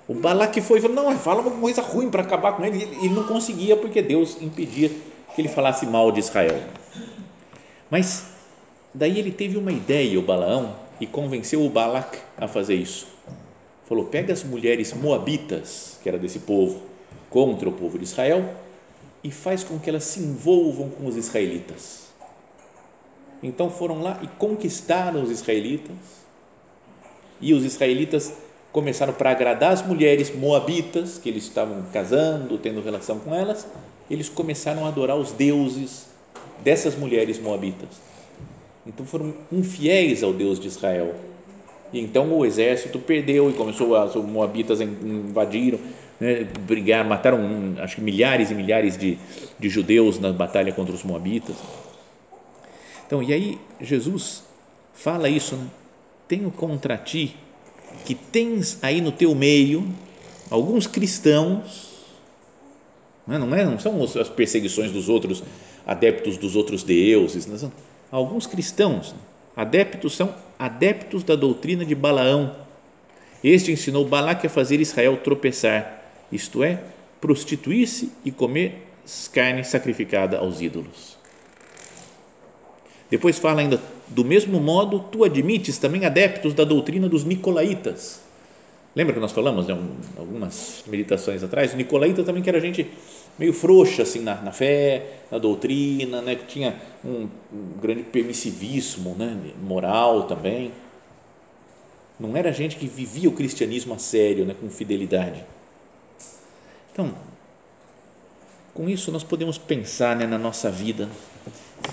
O 0.07 0.13
Balaque 0.13 0.61
foi 0.61 0.77
e 0.77 0.81
falou: 0.81 0.95
Não, 0.95 1.17
fala 1.17 1.41
uma 1.41 1.51
coisa 1.51 1.81
ruim 1.81 2.09
para 2.09 2.21
acabar 2.21 2.53
com 2.53 2.63
ele. 2.63 2.83
Ele 2.83 3.09
não 3.09 3.23
conseguia 3.23 3.75
porque 3.75 4.01
Deus 4.01 4.37
impedia 4.39 4.89
que 4.89 5.41
ele 5.41 5.49
falasse 5.49 5.85
mal 5.85 6.11
de 6.11 6.19
Israel. 6.19 6.57
Mas 7.89 8.25
daí 8.93 9.19
ele 9.19 9.31
teve 9.31 9.57
uma 9.57 9.71
ideia, 9.71 10.17
o 10.19 10.21
Balaão, 10.21 10.75
e 10.99 11.07
convenceu 11.07 11.65
o 11.65 11.69
Balac 11.69 12.17
a 12.37 12.47
fazer 12.47 12.75
isso. 12.75 13.07
Falou: 13.85 14.05
Pega 14.05 14.33
as 14.33 14.43
mulheres 14.43 14.93
moabitas, 14.93 15.99
que 16.01 16.09
era 16.09 16.17
desse 16.17 16.39
povo, 16.39 16.81
contra 17.29 17.67
o 17.67 17.73
povo 17.73 17.97
de 17.97 18.03
Israel, 18.03 18.55
e 19.23 19.31
faz 19.31 19.63
com 19.63 19.79
que 19.79 19.89
elas 19.89 20.03
se 20.03 20.19
envolvam 20.19 20.89
com 20.89 21.05
os 21.05 21.15
israelitas 21.15 22.05
então 23.45 23.69
foram 23.69 24.01
lá 24.01 24.19
e 24.23 24.27
conquistaram 24.27 25.21
os 25.21 25.29
israelitas. 25.29 25.95
E 27.39 27.53
os 27.53 27.63
israelitas 27.63 28.33
começaram 28.71 29.13
para 29.13 29.31
agradar 29.31 29.71
as 29.71 29.85
mulheres 29.85 30.33
moabitas, 30.35 31.17
que 31.17 31.29
eles 31.29 31.43
estavam 31.43 31.83
casando, 31.93 32.57
tendo 32.57 32.81
relação 32.81 33.19
com 33.19 33.33
elas, 33.33 33.67
eles 34.09 34.29
começaram 34.29 34.85
a 34.85 34.87
adorar 34.87 35.15
os 35.15 35.31
deuses 35.31 36.07
dessas 36.63 36.95
mulheres 36.95 37.39
moabitas. 37.39 37.89
Então 38.85 39.05
foram 39.05 39.33
infiéis 39.51 40.23
ao 40.23 40.33
Deus 40.33 40.59
de 40.59 40.67
Israel. 40.67 41.15
E 41.91 41.99
então 41.99 42.31
o 42.31 42.45
exército 42.45 42.99
perdeu 42.99 43.49
e 43.49 43.53
começou 43.53 43.95
as 43.95 44.15
moabitas 44.15 44.81
invadiram, 44.81 45.79
né, 46.19 46.47
mataram 47.03 47.75
acho 47.79 47.95
que 47.95 48.01
milhares 48.01 48.51
e 48.51 48.55
milhares 48.55 48.97
de, 48.97 49.17
de 49.59 49.69
judeus 49.69 50.19
na 50.19 50.31
batalha 50.31 50.71
contra 50.71 50.93
os 50.93 51.03
moabitas. 51.03 51.55
Então, 53.05 53.21
e 53.21 53.31
aí 53.31 53.59
Jesus 53.79 54.43
fala 54.93 55.29
isso, 55.29 55.55
né? 55.55 55.67
tenho 56.27 56.49
contra 56.49 56.97
ti 56.97 57.35
que 58.03 58.15
tens 58.15 58.79
aí 58.81 58.99
no 58.99 59.11
teu 59.11 59.33
meio 59.35 59.87
alguns 60.49 60.87
cristãos, 60.87 61.93
não, 63.27 63.35
é? 63.35 63.39
não, 63.63 63.71
não 63.71 63.79
são 63.79 64.03
as 64.03 64.29
perseguições 64.29 64.91
dos 64.91 65.07
outros 65.07 65.43
adeptos 65.85 66.37
dos 66.37 66.55
outros 66.55 66.83
deuses, 66.83 67.45
não 67.45 67.57
são, 67.57 67.71
alguns 68.11 68.47
cristãos, 68.47 69.15
adeptos 69.55 70.15
são 70.15 70.33
adeptos 70.57 71.23
da 71.23 71.35
doutrina 71.35 71.85
de 71.85 71.95
Balaão. 71.95 72.55
Este 73.43 73.71
ensinou 73.71 74.05
Balaque 74.05 74.47
a 74.47 74.49
fazer 74.49 74.79
Israel 74.79 75.17
tropeçar, 75.17 76.03
isto 76.31 76.63
é, 76.63 76.81
prostituir-se 77.21 78.11
e 78.23 78.31
comer 78.31 78.83
carne 79.31 79.63
sacrificada 79.63 80.37
aos 80.37 80.61
ídolos. 80.61 81.15
Depois 83.09 83.37
fala 83.37 83.61
ainda, 83.61 83.79
do 84.07 84.25
mesmo 84.25 84.59
modo, 84.59 84.99
tu 84.99 85.23
admites 85.23 85.77
também 85.77 86.05
adeptos 86.05 86.53
da 86.53 86.63
doutrina 86.63 87.07
dos 87.07 87.23
nicolaítas. 87.23 88.21
Lembra 88.95 89.13
que 89.13 89.19
nós 89.19 89.31
falamos, 89.31 89.67
né, 89.67 89.73
um, 89.73 89.89
algumas 90.17 90.83
meditações 90.87 91.43
atrás? 91.43 91.73
O 91.73 91.77
nicolaíta 91.77 92.23
também 92.23 92.41
que 92.41 92.49
era 92.49 92.59
gente 92.59 92.89
meio 93.37 93.53
frouxa 93.53 94.03
assim 94.03 94.19
na, 94.19 94.41
na 94.41 94.51
fé, 94.51 95.19
na 95.31 95.37
doutrina, 95.37 96.21
né, 96.21 96.35
que 96.35 96.45
tinha 96.45 96.79
um, 97.03 97.27
um 97.51 97.79
grande 97.81 98.03
permissivismo, 98.03 99.15
né, 99.15 99.37
moral 99.61 100.23
também. 100.23 100.71
Não 102.19 102.35
era 102.37 102.51
gente 102.51 102.77
que 102.77 102.87
vivia 102.87 103.29
o 103.29 103.33
cristianismo 103.33 103.93
a 103.93 103.99
sério, 103.99 104.45
né, 104.45 104.55
com 104.59 104.69
fidelidade. 104.69 105.43
Então, 106.93 107.13
com 108.73 108.89
isso 108.89 109.11
nós 109.11 109.23
podemos 109.23 109.57
pensar 109.57 110.15
né, 110.15 110.25
na 110.25 110.37
nossa 110.37 110.71
vida 110.71 111.09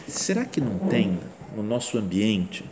Será 0.06 0.44
que 0.44 0.60
não 0.60 0.78
tem 0.78 1.18
no 1.54 1.62
nosso 1.62 1.98
ambiente 1.98 2.64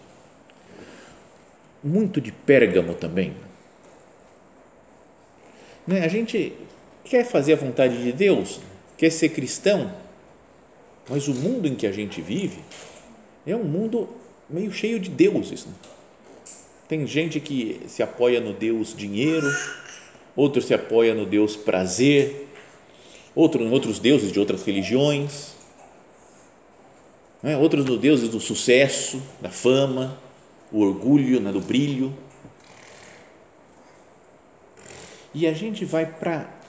muito 1.83 2.21
de 2.21 2.33
Pérgamo 2.33 2.95
também? 2.95 3.35
Né? 5.87 6.05
A 6.05 6.09
gente 6.09 6.55
quer 7.11 7.25
fazer 7.25 7.53
a 7.53 7.57
vontade 7.57 8.03
de 8.03 8.13
Deus, 8.13 8.61
quer 8.97 9.11
ser 9.11 9.29
cristão, 9.31 9.93
mas 11.09 11.29
o 11.29 11.35
mundo 11.35 11.69
em 11.69 11.75
que 11.75 11.87
a 11.87 11.93
gente 11.93 12.23
vive 12.23 12.61
é 13.47 13.55
um 13.55 13.65
mundo 13.65 14.09
meio 14.49 14.73
cheio 14.73 14.99
de 14.99 15.11
deuses. 15.11 15.67
Né? 15.67 15.73
Tem 16.89 17.07
gente 17.07 17.39
que 17.41 17.83
se 17.87 18.03
apoia 18.03 18.41
no 18.41 18.55
Deus 18.55 18.95
dinheiro, 18.97 19.47
outro 20.35 20.63
se 20.63 20.73
apoia 20.73 21.13
no 21.13 21.27
Deus 21.27 21.55
prazer, 21.57 22.49
outro 23.35 23.63
em 23.63 23.71
outros 23.71 23.99
deuses 23.99 24.33
de 24.33 24.41
outras 24.41 24.65
religiões 24.65 25.61
é? 27.43 27.57
outros 27.57 27.87
no 27.87 27.97
deuses 27.97 28.29
do 28.29 28.39
sucesso, 28.39 29.23
da 29.41 29.49
fama, 29.49 30.19
o 30.71 30.81
orgulho, 30.81 31.41
né, 31.41 31.51
do 31.51 31.61
brilho. 31.61 32.13
E 35.33 35.47
a 35.47 35.53
gente 35.55 35.85
vai 35.85 36.05
para 36.05 36.60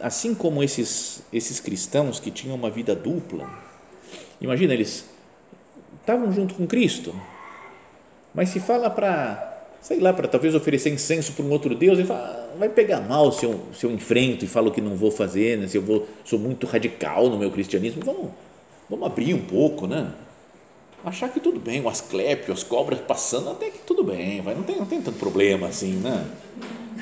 assim 0.00 0.34
como 0.34 0.62
esses 0.62 1.22
esses 1.32 1.60
cristãos 1.60 2.20
que 2.20 2.30
tinham 2.30 2.56
uma 2.56 2.70
vida 2.70 2.94
dupla. 2.94 3.48
Imagina 4.40 4.74
eles 4.74 5.04
estavam 6.00 6.32
junto 6.32 6.54
com 6.54 6.66
Cristo. 6.66 7.14
Mas 8.34 8.48
se 8.48 8.60
fala 8.60 8.90
para 8.90 9.54
sei 9.84 10.00
lá, 10.00 10.14
para 10.14 10.26
talvez 10.26 10.54
oferecer 10.54 10.88
incenso 10.88 11.34
para 11.34 11.44
um 11.44 11.50
outro 11.50 11.74
Deus, 11.74 11.98
ele 11.98 12.08
fala, 12.08 12.20
ah, 12.20 12.56
vai 12.58 12.70
pegar 12.70 13.02
mal 13.02 13.30
se 13.30 13.44
eu, 13.44 13.60
se 13.74 13.84
eu 13.84 13.90
enfrento 13.90 14.42
e 14.42 14.48
falo 14.48 14.70
que 14.70 14.80
não 14.80 14.96
vou 14.96 15.10
fazer, 15.10 15.58
né? 15.58 15.68
se 15.68 15.76
eu 15.76 15.82
vou, 15.82 16.08
sou 16.24 16.38
muito 16.38 16.66
radical 16.66 17.28
no 17.28 17.36
meu 17.36 17.50
cristianismo, 17.50 18.02
vamos, 18.02 18.30
vamos 18.88 19.06
abrir 19.06 19.34
um 19.34 19.42
pouco, 19.42 19.86
né? 19.86 20.10
Achar 21.04 21.28
que 21.28 21.38
tudo 21.38 21.60
bem, 21.60 21.82
o 21.82 21.88
asclépio, 21.90 22.54
as 22.54 22.62
cobras 22.62 22.98
passando, 22.98 23.50
até 23.50 23.68
que 23.68 23.80
tudo 23.80 24.02
bem, 24.02 24.40
vai, 24.40 24.54
não, 24.54 24.62
tem, 24.62 24.76
não 24.76 24.86
tem 24.86 25.02
tanto 25.02 25.18
problema 25.18 25.66
assim, 25.66 25.92
né? 25.96 26.24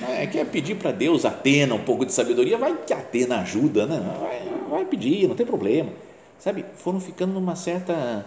É, 0.00 0.26
quer 0.26 0.46
pedir 0.46 0.76
para 0.76 0.90
Deus, 0.90 1.25
Atena, 1.25 1.75
um 1.75 1.84
pouco 1.84 2.06
de 2.06 2.12
sabedoria, 2.12 2.56
vai 2.56 2.76
que 2.76 2.92
Atena 2.92 3.40
ajuda, 3.40 3.87
né? 3.87 4.00
Vai, 4.20 4.70
vai 4.70 4.84
pedir, 4.84 5.28
não 5.28 5.34
tem 5.37 5.44
problema. 5.44 5.90
Sabe, 6.38 6.64
foram 6.76 6.99
ficando 7.00 7.32
numa 7.32 7.54
certa, 7.54 8.26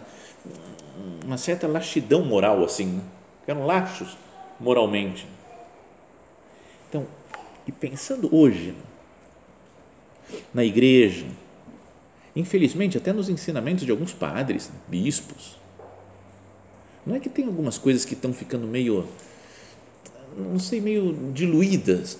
uma 1.25 1.37
certa 1.37 1.67
laxidão 1.67 2.23
moral 2.23 2.63
assim, 2.63 2.85
né? 2.85 3.01
ficaram 3.41 3.65
laxos 3.65 4.17
moralmente. 4.59 5.27
Então, 6.89 7.05
e 7.67 7.71
pensando 7.71 8.33
hoje 8.33 8.73
na 10.53 10.63
igreja, 10.63 11.25
infelizmente 12.35 12.97
até 12.97 13.11
nos 13.11 13.29
ensinamentos 13.29 13.85
de 13.85 13.91
alguns 13.91 14.13
padres, 14.13 14.71
bispos, 14.87 15.57
não 17.05 17.15
é 17.15 17.19
que 17.19 17.29
tem 17.29 17.45
algumas 17.45 17.77
coisas 17.77 18.03
que 18.03 18.13
estão 18.13 18.33
ficando 18.33 18.65
meio, 18.65 19.07
não 20.37 20.59
sei, 20.59 20.81
meio 20.81 21.31
diluídas. 21.33 22.19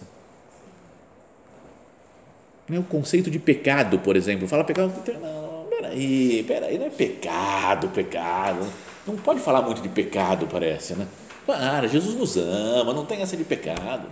O 2.70 2.84
conceito 2.84 3.30
de 3.30 3.38
pecado, 3.38 4.00
por 4.00 4.16
exemplo. 4.16 4.48
Fala 4.48 4.64
pecado, 4.64 4.92
não, 5.22 5.68
peraí, 5.70 6.44
peraí, 6.48 6.80
não 6.80 6.88
é 6.88 6.90
pecado, 6.90 7.90
pecado. 7.90 8.66
Não 9.06 9.16
pode 9.16 9.40
falar 9.40 9.62
muito 9.62 9.82
de 9.82 9.90
pecado, 9.90 10.48
parece, 10.48 10.96
né? 10.96 11.08
Para, 11.46 11.88
Jesus 11.88 12.16
nos 12.16 12.38
ama, 12.38 12.92
não 12.92 13.06
tem 13.06 13.22
essa 13.22 13.38
de 13.38 13.44
pecado. 13.44 14.08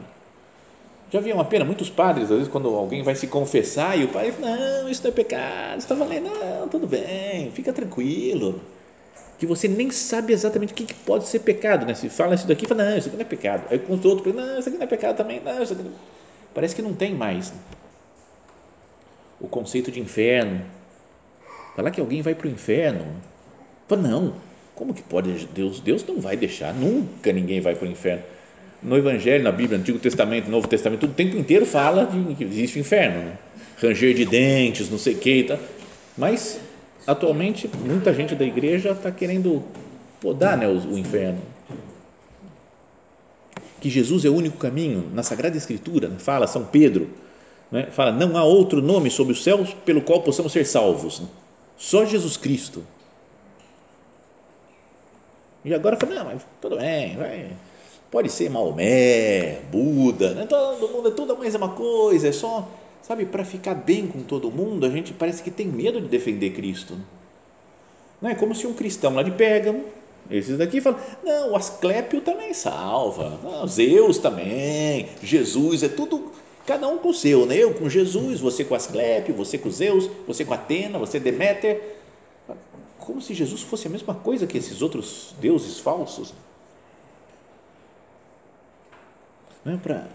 Já 1.12 1.20
havia 1.20 1.34
uma 1.34 1.46
pena, 1.46 1.66
muitos 1.66 1.90
padres, 1.90 2.26
às 2.26 2.38
vezes, 2.38 2.48
quando 2.48 2.70
alguém 2.76 3.02
vai 3.02 3.16
se 3.16 3.28
confessar 3.28 3.98
e 3.98 4.04
o 4.04 4.08
padre 4.08 4.34
não, 4.40 4.88
isso 4.88 5.02
não 5.04 5.10
é 5.10 5.14
pecado, 5.14 5.82
você 5.82 5.94
está 5.94 5.96
não, 5.96 6.68
tudo 6.68 6.86
bem, 6.86 7.52
fica 7.52 7.74
tranquilo. 7.74 8.62
Que 9.44 9.48
você 9.48 9.68
nem 9.68 9.92
sabe 9.92 10.32
exatamente 10.32 10.72
o 10.72 10.74
que, 10.74 10.94
pode 10.94 11.28
ser 11.28 11.40
pecado, 11.40 11.86
né? 11.86 11.94
Se 11.94 12.08
fala 12.08 12.34
isso 12.34 12.48
daqui, 12.48 12.66
fala, 12.66 12.86
não, 12.86 12.98
isso 12.98 13.10
aqui 13.10 13.18
não 13.18 13.26
é 13.26 13.28
pecado. 13.28 13.66
Aí 13.70 13.78
com 13.78 13.94
os 13.94 14.06
outros, 14.06 14.34
não, 14.34 14.58
isso 14.58 14.70
aqui 14.70 14.78
não 14.78 14.86
é 14.86 14.88
pecado 14.88 15.18
também, 15.18 15.42
não, 15.44 15.62
isso 15.62 15.74
aqui 15.74 15.84
não... 15.84 15.92
Parece 16.54 16.74
que 16.74 16.82
não 16.82 16.94
tem 16.94 17.14
mais 17.14 17.52
né? 17.52 17.58
o 19.42 19.48
conceito 19.50 19.92
de 19.92 20.00
inferno. 20.00 20.62
Falar 21.76 21.92
que 21.92 22.00
alguém 22.00 22.22
vai 22.22 22.34
para 22.34 22.48
o 22.48 22.50
inferno, 22.50 23.06
fala, 23.86 24.02
não, 24.02 24.36
como 24.74 24.94
que 24.94 25.04
pode 25.04 25.46
Deus? 25.48 25.82
Deus 25.82 26.06
não 26.08 26.22
vai 26.22 26.38
deixar, 26.38 26.74
nunca 26.74 27.34
ninguém 27.34 27.60
vai 27.60 27.76
para 27.76 27.86
o 27.86 27.92
inferno. 27.92 28.24
No 28.82 28.96
Evangelho, 28.96 29.44
na 29.44 29.52
Bíblia, 29.52 29.78
Antigo 29.78 30.00
Testamento, 30.00 30.50
Novo 30.50 30.70
Testamento, 30.70 31.06
o 31.06 31.10
tempo 31.10 31.36
inteiro 31.36 31.66
fala 31.66 32.06
de 32.06 32.34
que 32.36 32.46
existe 32.46 32.78
o 32.78 32.80
inferno, 32.80 33.26
né? 33.26 33.38
ranger 33.82 34.14
de 34.14 34.24
dentes, 34.24 34.90
não 34.90 34.98
sei 34.98 35.16
o 35.16 35.18
que, 35.18 35.44
tá? 35.44 35.60
mas 36.18 36.62
atualmente 37.06 37.70
muita 37.86 38.14
gente 38.14 38.36
da 38.36 38.46
igreja 38.46 38.92
está 38.92 39.12
querendo 39.12 39.64
podar 40.22 40.58
né, 40.58 40.68
o, 40.68 40.94
o 40.94 40.98
inferno. 40.98 41.42
Que 43.80 43.90
Jesus 43.90 44.24
é 44.24 44.30
o 44.30 44.36
único 44.36 44.58
caminho, 44.58 45.10
na 45.14 45.24
Sagrada 45.24 45.58
Escritura, 45.58 46.08
né? 46.08 46.16
fala 46.18 46.48
São 46.48 46.64
Pedro, 46.64 47.10
né? 47.72 47.88
fala, 47.92 48.12
não 48.12 48.38
há 48.38 48.44
outro 48.44 48.82
nome 48.82 49.10
sobre 49.10 49.34
os 49.34 49.44
céus 49.44 49.74
pelo 49.86 50.02
qual 50.02 50.22
possamos 50.22 50.52
ser 50.52 50.66
salvos, 50.66 51.20
né? 51.20 51.28
só 51.78 52.06
Jesus 52.06 52.38
Cristo 52.38 52.84
e 55.66 55.74
agora 55.74 55.96
fala, 55.96 56.16
não, 56.16 56.26
mas 56.26 56.42
tudo 56.62 56.76
bem, 56.76 57.16
vai, 57.16 57.52
pode 58.12 58.30
ser 58.30 58.50
Maomé, 58.50 59.62
Buda, 59.72 60.34
né? 60.34 60.46
todo 60.46 60.90
mundo 60.90 61.08
é 61.08 61.12
tudo 61.12 61.34
a 61.34 61.38
mesma 61.38 61.70
coisa, 61.70 62.28
é 62.28 62.32
só, 62.34 62.68
sabe, 63.04 63.26
para 63.26 63.46
ficar 63.46 63.76
bem 63.76 64.08
com 64.08 64.24
todo 64.24 64.50
mundo, 64.50 64.86
a 64.86 64.90
gente 64.90 65.14
parece 65.14 65.44
que 65.44 65.52
tem 65.52 65.68
medo 65.68 66.02
de 66.02 66.08
defender 66.08 66.52
Cristo. 66.52 66.98
Não 68.22 68.30
é 68.30 68.36
como 68.36 68.56
se 68.56 68.66
um 68.66 68.74
cristão 68.74 69.14
lá 69.14 69.22
de 69.22 69.32
Pérgamo, 69.32 69.84
esses 70.32 70.58
daqui 70.58 70.80
falam, 70.80 71.00
não, 71.22 71.52
o 71.52 71.56
Asclépio 71.56 72.22
também 72.22 72.54
salva, 72.54 73.38
não, 73.44 73.68
Zeus 73.68 74.18
também, 74.18 75.10
Jesus, 75.22 75.84
é 75.84 75.90
tudo, 75.90 76.32
cada 76.66 76.88
um 76.88 76.98
com 76.98 77.10
o 77.10 77.14
seu, 77.14 77.46
né? 77.46 77.58
eu 77.58 77.74
com 77.74 77.90
Jesus, 77.90 78.40
você 78.40 78.64
com 78.64 78.74
Asclépio, 78.74 79.36
você 79.36 79.58
com 79.58 79.70
Zeus, 79.70 80.10
você 80.26 80.46
com 80.46 80.54
Atena, 80.54 80.98
você 80.98 81.20
Deméter, 81.20 81.98
como 82.98 83.22
se 83.22 83.34
Jesus 83.34 83.62
fosse 83.62 83.88
a 83.88 83.92
mesma 83.92 84.16
coisa 84.16 84.48
que 84.48 84.58
esses 84.58 84.82
outros 84.82 85.36
deuses 85.42 85.80
falsos. 85.80 86.34
Não 89.66 89.74
é 89.74 89.78
para 89.78 90.08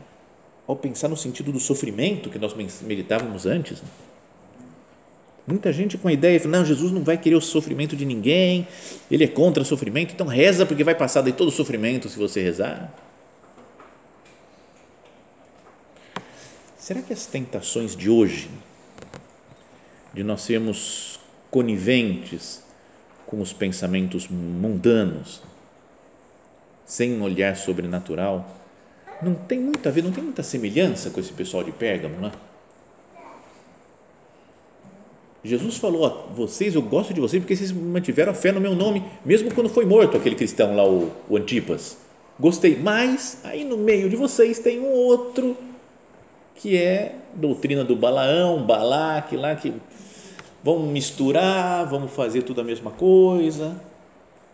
ao 0.68 0.76
pensar 0.76 1.08
no 1.08 1.16
sentido 1.16 1.50
do 1.50 1.58
sofrimento 1.58 2.28
que 2.28 2.38
nós 2.38 2.54
meditávamos 2.82 3.46
antes. 3.46 3.80
Né? 3.80 3.88
Muita 5.46 5.72
gente 5.72 5.96
com 5.96 6.08
a 6.08 6.12
ideia, 6.12 6.38
não, 6.46 6.62
Jesus 6.62 6.92
não 6.92 7.02
vai 7.02 7.16
querer 7.16 7.36
o 7.36 7.40
sofrimento 7.40 7.96
de 7.96 8.04
ninguém, 8.04 8.68
ele 9.10 9.24
é 9.24 9.28
contra 9.28 9.62
o 9.62 9.66
sofrimento, 9.66 10.12
então 10.12 10.26
reza 10.26 10.66
porque 10.66 10.84
vai 10.84 10.94
passar 10.94 11.22
daí 11.22 11.32
todo 11.32 11.48
o 11.48 11.50
sofrimento 11.50 12.06
se 12.10 12.18
você 12.18 12.42
rezar. 12.42 12.92
Será 16.76 17.00
que 17.00 17.14
as 17.14 17.24
tentações 17.24 17.96
de 17.96 18.10
hoje, 18.10 18.50
de 20.12 20.22
nós 20.22 20.42
sermos 20.42 21.18
coniventes 21.50 22.62
com 23.26 23.40
os 23.40 23.54
pensamentos 23.54 24.28
mundanos, 24.28 25.40
sem 26.84 27.20
olhar 27.22 27.56
sobrenatural, 27.56 28.57
não 29.22 29.34
tem 29.34 29.58
muito 29.58 29.88
a 29.88 29.92
ver, 29.92 30.02
não 30.02 30.12
tem 30.12 30.22
muita 30.22 30.42
semelhança 30.42 31.10
com 31.10 31.20
esse 31.20 31.32
pessoal 31.32 31.64
de 31.64 31.72
Pérgamo, 31.72 32.16
né? 32.16 32.32
Jesus 35.44 35.76
falou 35.76 36.04
a 36.04 36.08
vocês, 36.34 36.74
eu 36.74 36.82
gosto 36.82 37.14
de 37.14 37.20
vocês 37.20 37.40
porque 37.42 37.56
vocês 37.56 37.72
mantiveram 37.72 38.32
a 38.32 38.34
fé 38.34 38.52
no 38.52 38.60
meu 38.60 38.74
nome, 38.74 39.02
mesmo 39.24 39.52
quando 39.54 39.68
foi 39.68 39.84
morto 39.84 40.16
aquele 40.16 40.34
cristão 40.34 40.74
lá, 40.74 40.86
o, 40.86 41.10
o 41.28 41.36
Antipas. 41.36 41.96
Gostei, 42.38 42.76
mas 42.76 43.38
aí 43.44 43.64
no 43.64 43.76
meio 43.76 44.10
de 44.10 44.16
vocês 44.16 44.58
tem 44.58 44.80
um 44.80 44.90
outro 44.90 45.56
que 46.56 46.76
é 46.76 47.14
doutrina 47.34 47.84
do 47.84 47.94
Balaão, 47.94 48.64
Balaque 48.64 49.36
lá, 49.36 49.54
que 49.54 49.72
Vamos 50.62 50.90
misturar, 50.90 51.86
vamos 51.86 52.12
fazer 52.12 52.42
tudo 52.42 52.60
a 52.60 52.64
mesma 52.64 52.90
coisa, 52.90 53.80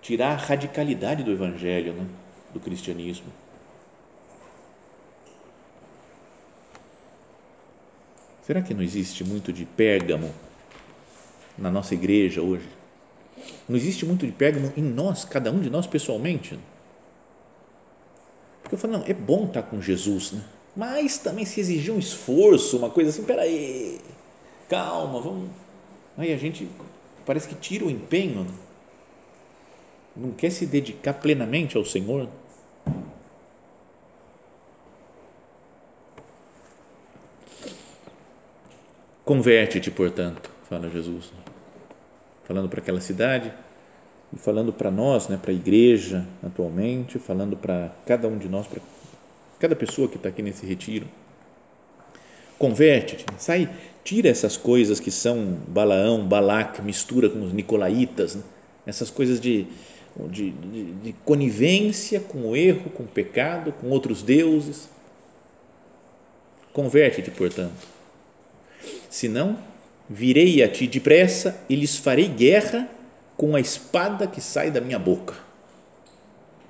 tirar 0.03 0.33
a 0.33 0.37
radicalidade 0.37 1.23
do 1.23 1.33
evangelho, 1.33 1.95
né? 1.95 2.07
do 2.53 2.61
cristianismo. 2.61 3.27
Será 8.47 8.61
que 8.61 8.75
não 8.75 8.83
existe 8.83 9.25
muito 9.25 9.53
de 9.53 9.65
Pérgamo 9.65 10.33
na 11.57 11.71
nossa 11.71 11.95
igreja 11.95 12.43
hoje? 12.43 12.69
Não 13.69 13.77
existe 13.77 14.05
muito 14.05 14.27
de 14.27 14.33
Pérgamo 14.33 14.73
em 14.77 14.83
nós, 14.83 15.25
cada 15.25 15.51
um 15.51 15.61
de 15.61 15.71
nós 15.71 15.87
pessoalmente? 15.87 16.59
Porque 18.63 18.75
eu 18.75 18.79
falo, 18.79 18.95
não, 18.95 19.05
é 19.07 19.15
bom 19.15 19.47
estar 19.47 19.63
com 19.63 19.81
Jesus, 19.81 20.33
né? 20.33 20.45
mas 20.77 21.19
também 21.19 21.45
se 21.45 21.61
exigir 21.61 21.93
um 21.95 21.99
esforço, 21.99 22.77
uma 22.77 22.91
coisa 22.91 23.11
assim, 23.11 23.25
peraí, 23.25 24.01
calma, 24.69 25.21
vamos 25.21 25.51
Aí 26.17 26.33
a 26.33 26.37
gente 26.37 26.69
parece 27.27 27.49
que 27.49 27.55
tira 27.57 27.85
o 27.85 27.91
empenho, 27.91 28.47
não 30.17 30.31
quer 30.31 30.51
se 30.51 30.65
dedicar 30.65 31.15
plenamente 31.15 31.77
ao 31.77 31.85
Senhor. 31.85 32.29
Converte-te, 39.25 39.91
portanto, 39.91 40.51
fala 40.69 40.91
Jesus, 40.91 41.33
falando 42.47 42.69
para 42.69 42.81
aquela 42.81 43.01
cidade 43.01 43.51
e 44.31 44.37
falando 44.37 44.71
para 44.71 44.91
nós, 44.91 45.29
né, 45.29 45.39
para 45.41 45.51
a 45.51 45.55
igreja 45.55 46.27
atualmente, 46.43 47.19
falando 47.19 47.57
para 47.57 47.91
cada 48.05 48.29
um 48.29 48.37
de 48.37 48.51
nós, 48.51 48.67
para 48.67 48.83
cada 49.59 49.75
pessoa 49.75 50.09
que 50.09 50.17
está 50.17 50.29
aqui 50.29 50.43
nesse 50.43 50.67
retiro. 50.67 51.07
Converte-te, 52.59 53.25
sai, 53.39 53.71
tira 54.05 54.29
essas 54.29 54.59
coisas 54.59 55.01
que 55.01 55.11
são 55.11 55.59
Balaão, 55.69 56.27
Balac, 56.27 56.83
mistura 56.83 57.31
com 57.31 57.41
os 57.41 57.53
nicolaítas, 57.53 58.35
né? 58.35 58.43
essas 58.87 59.09
coisas 59.09 59.41
de, 59.41 59.67
de, 60.29 60.51
de, 60.51 60.93
de 60.93 61.13
conivência 61.25 62.21
com 62.21 62.51
o 62.51 62.55
erro, 62.57 62.91
com 62.91 63.05
o 63.05 63.09
pecado, 63.09 63.73
com 63.73 63.89
outros 63.89 64.23
deuses. 64.23 64.87
Converte-te, 66.75 67.31
portanto. 67.31 67.95
Senão, 69.15 69.57
virei 70.11 70.61
a 70.61 70.69
ti 70.69 70.89
depressa 70.89 71.57
e 71.69 71.77
lhes 71.77 71.97
farei 71.97 72.27
guerra 72.27 72.91
com 73.37 73.55
a 73.55 73.61
espada 73.61 74.27
que 74.27 74.41
sai 74.41 74.73
da 74.73 74.81
minha 74.81 74.99
boca. 74.99 75.35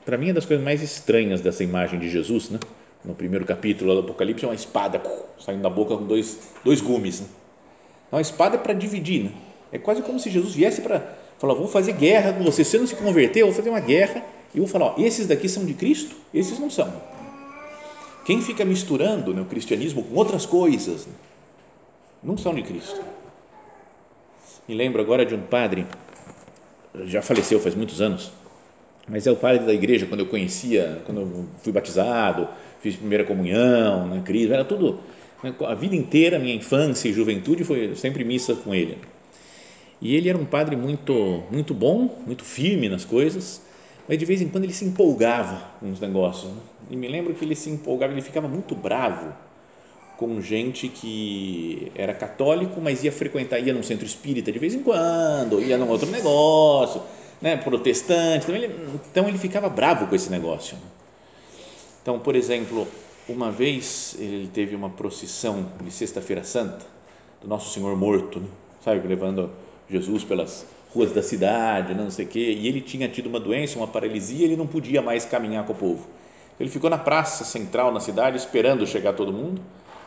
Para 0.05 0.19
mim, 0.19 0.29
é 0.29 0.33
das 0.35 0.45
coisas 0.45 0.63
mais 0.63 0.83
estranhas 0.83 1.41
dessa 1.41 1.65
imagem 1.65 1.99
de 1.99 2.11
Jesus, 2.11 2.51
né? 2.51 2.61
no 3.03 3.15
primeiro 3.15 3.47
capítulo 3.47 3.95
do 3.95 4.01
Apocalipse, 4.01 4.45
é 4.45 4.49
uma 4.49 4.55
espada 4.55 5.01
saindo 5.43 5.63
da 5.63 5.71
boca 5.71 5.97
com 5.97 6.05
dois, 6.05 6.39
dois 6.63 6.83
gumes. 6.83 7.23
Né? 7.23 7.29
Então, 8.09 8.19
a 8.19 8.21
espada 8.23 8.57
é 8.57 8.59
para 8.59 8.75
dividir. 8.75 9.25
Né? 9.25 9.31
É 9.73 9.79
quase 9.79 10.03
como 10.03 10.21
se 10.21 10.29
Jesus 10.29 10.55
viesse 10.55 10.83
para 10.83 11.01
falar: 11.39 11.55
vou 11.55 11.67
fazer 11.67 11.93
guerra 11.93 12.35
com 12.35 12.45
você. 12.45 12.63
Se 12.63 12.73
você 12.73 12.79
não 12.79 12.87
se 12.87 12.97
converter, 12.97 13.41
eu 13.41 13.47
vou 13.47 13.55
fazer 13.55 13.71
uma 13.71 13.81
guerra 13.81 14.23
e 14.55 14.59
vou 14.59 14.69
falar: 14.69 14.89
ó, 14.89 14.95
esses 14.99 15.27
daqui 15.27 15.49
são 15.49 15.65
de 15.65 15.73
Cristo, 15.73 16.15
esses 16.35 16.59
não 16.59 16.69
são. 16.69 16.93
Quem 18.27 18.43
fica 18.43 18.67
misturando 18.67 19.33
né, 19.33 19.41
o 19.41 19.47
cristianismo 19.47 20.03
com 20.03 20.15
outras 20.15 20.45
coisas, 20.45 21.07
né, 21.07 21.13
não 22.25 22.37
são 22.37 22.55
de 22.55 22.63
Cristo. 22.63 23.01
Me 24.67 24.75
lembro 24.75 25.01
agora 25.03 25.27
de 25.27 25.35
um 25.35 25.43
padre, 25.43 25.87
já 27.05 27.21
faleceu 27.21 27.61
faz 27.61 27.75
muitos 27.75 28.01
anos, 28.01 28.33
mas 29.07 29.27
é 29.27 29.31
o 29.31 29.37
padre 29.37 29.67
da 29.67 29.75
igreja 29.75 30.07
quando 30.07 30.21
eu 30.21 30.27
conhecia, 30.27 31.03
quando 31.05 31.21
eu 31.21 31.45
fui 31.63 31.73
batizado, 31.73 32.49
fiz 32.81 32.97
primeira 32.97 33.25
comunhão, 33.25 34.07
né, 34.07 34.23
crisma, 34.25 34.55
era 34.55 34.65
tudo, 34.65 35.01
né, 35.43 35.55
a 35.67 35.75
vida 35.75 35.95
inteira, 35.95 36.39
minha 36.39 36.55
infância 36.55 37.09
e 37.09 37.13
juventude 37.13 37.63
foi 37.63 37.95
sempre 37.95 38.25
missa 38.25 38.55
com 38.55 38.75
ele. 38.75 38.97
E 40.01 40.17
ele 40.17 40.29
era 40.29 40.39
um 40.39 40.47
padre 40.47 40.77
muito, 40.77 41.43
muito 41.51 41.75
bom, 41.75 42.23
muito 42.27 42.45
firme 42.45 42.89
nas 42.89 43.05
coisas, 43.05 43.63
mas 44.09 44.19
de 44.19 44.25
vez 44.25 44.41
em 44.41 44.49
quando 44.49 44.65
ele 44.65 44.73
se 44.73 44.85
empolgava 44.85 45.63
com 45.81 45.91
os 45.91 46.01
negócios. 46.01 46.51
Né? 46.51 46.59
E 46.91 46.97
me 46.97 47.09
lembro 47.09 47.35
que 47.35 47.45
ele 47.45 47.55
se 47.55 47.71
empolgava, 47.71 48.13
ele 48.13 48.23
ficava 48.23 48.49
muito 48.49 48.75
bravo 48.75 49.33
com 50.17 50.41
gente 50.41 50.89
que 50.89 51.91
era 51.95 52.15
católico, 52.15 52.81
mas 52.81 53.03
ia 53.03 53.13
frequentar, 53.13 53.59
ia 53.59 53.73
num 53.73 53.83
centro 53.83 54.07
espírita 54.07 54.53
de 54.53 54.59
vez 54.59 54.75
em 54.75 54.83
quando, 54.83 55.61
ia 55.61 55.77
num 55.77 55.89
outro 55.89 56.11
negócio, 56.11 57.03
né, 57.41 57.57
protestante. 57.57 58.45
Então 58.45 58.55
ele, 58.55 58.75
então 59.11 59.29
ele 59.29 59.39
ficava 59.39 59.69
bravo 59.69 60.07
com 60.07 60.15
esse 60.15 60.31
negócio. 60.31 60.77
Então, 62.03 62.19
por 62.19 62.37
exemplo, 62.37 62.87
uma 63.29 63.51
vez 63.51 64.17
ele 64.19 64.51
teve 64.53 64.77
uma 64.77 64.91
procissão 64.91 65.67
de 65.83 65.91
Sexta-feira 65.91 66.45
Santa 66.45 66.85
do 67.41 67.49
Nosso 67.49 67.73
Senhor 67.73 67.97
morto, 67.97 68.41
né? 68.41 68.47
sabe, 68.85 69.07
levando 69.09 69.51
Jesus 69.89 70.25
pelas 70.25 70.67
ruas 70.95 71.13
da 71.13 71.23
cidade, 71.23 71.95
não 71.95 72.11
sei 72.11 72.25
o 72.25 72.29
quê, 72.29 72.53
e 72.53 72.69
ele 72.69 72.81
tinha 72.81 73.09
tido 73.09 73.27
uma 73.27 73.41
doença, 73.41 73.79
uma 73.79 73.89
paralisia, 73.89 74.45
ele 74.45 74.57
não 74.57 74.67
podia 74.67 75.03
mais 75.03 75.25
caminhar 75.25 75.65
com 75.65 75.73
o 75.73 75.77
povo. 75.77 76.07
Ele 76.59 76.71
ficou 76.71 76.89
na 76.89 76.99
praça 76.99 77.45
central 77.45 77.93
na 77.93 77.99
cidade 77.99 78.37
esperando 78.37 78.87
chegar 78.87 79.13
todo 79.13 79.33
mundo. 79.33 79.61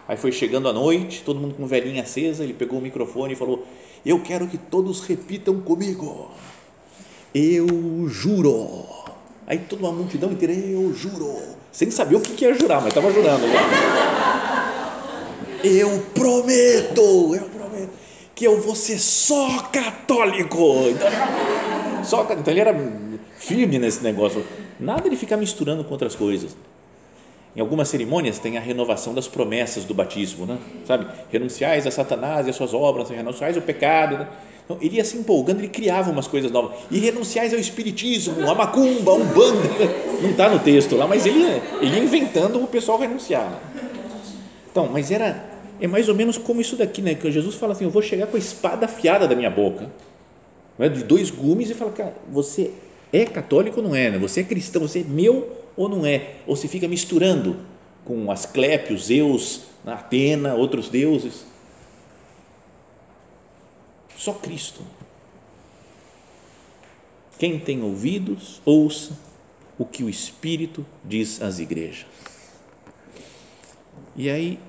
Aí 0.07 0.15
foi 0.17 0.31
chegando 0.31 0.69
a 0.69 0.73
noite, 0.73 1.23
todo 1.23 1.39
mundo 1.39 1.55
com 1.55 1.67
velhinha 1.67 2.03
acesa, 2.03 2.43
ele 2.43 2.53
pegou 2.53 2.79
o 2.79 2.81
microfone 2.81 3.33
e 3.33 3.35
falou: 3.35 3.65
"Eu 4.05 4.21
quero 4.21 4.47
que 4.47 4.57
todos 4.57 5.01
repitam 5.01 5.59
comigo. 5.59 6.31
Eu 7.33 8.07
juro." 8.07 8.85
Aí 9.45 9.59
toda 9.59 9.83
uma 9.83 9.91
multidão 9.91 10.31
inteira, 10.31 10.53
"Eu 10.53 10.93
juro." 10.93 11.35
Sem 11.71 11.91
saber 11.91 12.15
o 12.15 12.21
que 12.21 12.43
ia 12.43 12.53
jurar, 12.53 12.81
mas 12.81 12.87
estava 12.89 13.11
jurando. 13.11 13.43
Eu 15.63 15.99
prometo, 16.13 17.35
eu 17.35 17.49
prometo 17.49 17.89
que 18.37 18.45
eu 18.45 18.61
vou 18.61 18.75
ser 18.75 18.99
só 18.99 19.63
católico. 19.71 20.87
Então, 20.89 22.03
só, 22.03 22.21
então 22.21 22.53
ele 22.53 22.59
era 22.59 22.73
firme 23.35 23.79
nesse 23.79 24.03
negócio. 24.03 24.45
Nada 24.79 25.09
de 25.09 25.15
ficar 25.15 25.37
misturando 25.37 25.83
com 25.83 25.91
outras 25.91 26.13
coisas. 26.13 26.55
Em 27.57 27.59
algumas 27.59 27.87
cerimônias 27.87 28.37
tem 28.37 28.55
a 28.55 28.61
renovação 28.61 29.15
das 29.15 29.27
promessas 29.27 29.83
do 29.83 29.91
batismo, 29.91 30.45
né? 30.45 30.59
sabe? 30.85 31.07
Renunciais 31.31 31.87
a 31.87 31.91
Satanás 31.91 32.45
e 32.45 32.51
as 32.51 32.55
suas 32.55 32.71
obras, 32.71 33.09
renunciais 33.09 33.57
ao 33.57 33.63
pecado. 33.63 34.15
Né? 34.19 34.27
Então, 34.63 34.77
ele 34.79 34.97
ia 34.97 35.03
se 35.03 35.17
empolgando, 35.17 35.61
ele 35.61 35.67
criava 35.67 36.11
umas 36.11 36.27
coisas 36.27 36.51
novas. 36.51 36.77
E 36.91 36.99
renunciais 36.99 37.55
ao 37.55 37.59
espiritismo, 37.59 38.47
a 38.47 38.53
macumba, 38.53 39.13
um 39.13 39.25
bando. 39.25 39.69
Não 40.21 40.29
está 40.29 40.47
no 40.49 40.59
texto 40.59 40.95
lá, 40.95 41.07
mas 41.07 41.25
ele, 41.25 41.41
ele 41.81 41.95
ia 41.95 42.03
inventando 42.03 42.63
o 42.63 42.67
pessoal 42.67 42.99
renunciar. 42.99 43.49
Né? 43.49 43.89
Então, 44.69 44.87
mas 44.93 45.09
era, 45.09 45.43
é 45.81 45.87
mais 45.87 46.07
ou 46.09 46.13
menos 46.13 46.37
como 46.37 46.61
isso 46.61 46.75
daqui, 46.75 47.01
né? 47.01 47.15
Que 47.15 47.31
Jesus 47.31 47.55
fala 47.55 47.73
assim: 47.73 47.85
Eu 47.85 47.89
vou 47.89 48.03
chegar 48.03 48.27
com 48.27 48.35
a 48.35 48.39
espada 48.39 48.85
afiada 48.85 49.27
da 49.27 49.35
minha 49.35 49.49
boca, 49.49 49.89
né? 50.77 50.89
de 50.89 51.03
dois 51.03 51.31
gumes, 51.31 51.71
e 51.71 51.73
fala, 51.73 51.91
cara, 51.91 52.13
você 52.31 52.69
é 53.11 53.25
católico 53.25 53.81
ou 53.81 53.87
não 53.87 53.95
é? 53.95 54.11
Né? 54.11 54.19
Você 54.19 54.41
é 54.41 54.43
cristão, 54.43 54.83
você 54.83 54.99
é 54.99 55.03
meu 55.03 55.65
ou 55.77 55.87
não 55.87 56.05
é? 56.05 56.35
Ou 56.45 56.55
se 56.55 56.67
fica 56.67 56.87
misturando 56.87 57.57
com 58.03 58.29
Asclépios, 58.31 59.05
Zeus, 59.05 59.61
Atena, 59.85 60.55
outros 60.55 60.89
deuses? 60.89 61.45
Só 64.17 64.33
Cristo. 64.33 64.81
Quem 67.39 67.59
tem 67.59 67.81
ouvidos, 67.83 68.61
ouça 68.65 69.17
o 69.77 69.85
que 69.85 70.03
o 70.03 70.09
Espírito 70.09 70.85
diz 71.05 71.41
às 71.41 71.59
igrejas. 71.59 72.07
E 74.15 74.29
aí, 74.29 74.59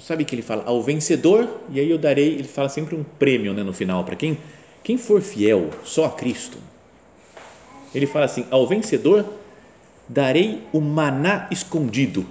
sabe 0.00 0.24
que 0.24 0.34
ele 0.34 0.42
fala 0.42 0.64
ao 0.66 0.82
vencedor, 0.82 1.48
e 1.70 1.78
aí 1.78 1.88
eu 1.88 1.96
darei, 1.96 2.34
ele 2.34 2.48
fala 2.48 2.68
sempre 2.68 2.96
um 2.96 3.04
prêmio 3.04 3.54
né, 3.54 3.62
no 3.62 3.72
final, 3.72 4.04
para 4.04 4.16
quem, 4.16 4.36
quem 4.82 4.98
for 4.98 5.22
fiel 5.22 5.70
só 5.84 6.06
a 6.06 6.10
Cristo 6.10 6.58
ele 7.94 8.06
fala 8.06 8.24
assim: 8.24 8.44
ao 8.50 8.66
vencedor 8.66 9.24
darei 10.08 10.62
o 10.72 10.80
maná 10.80 11.48
escondido. 11.50 12.26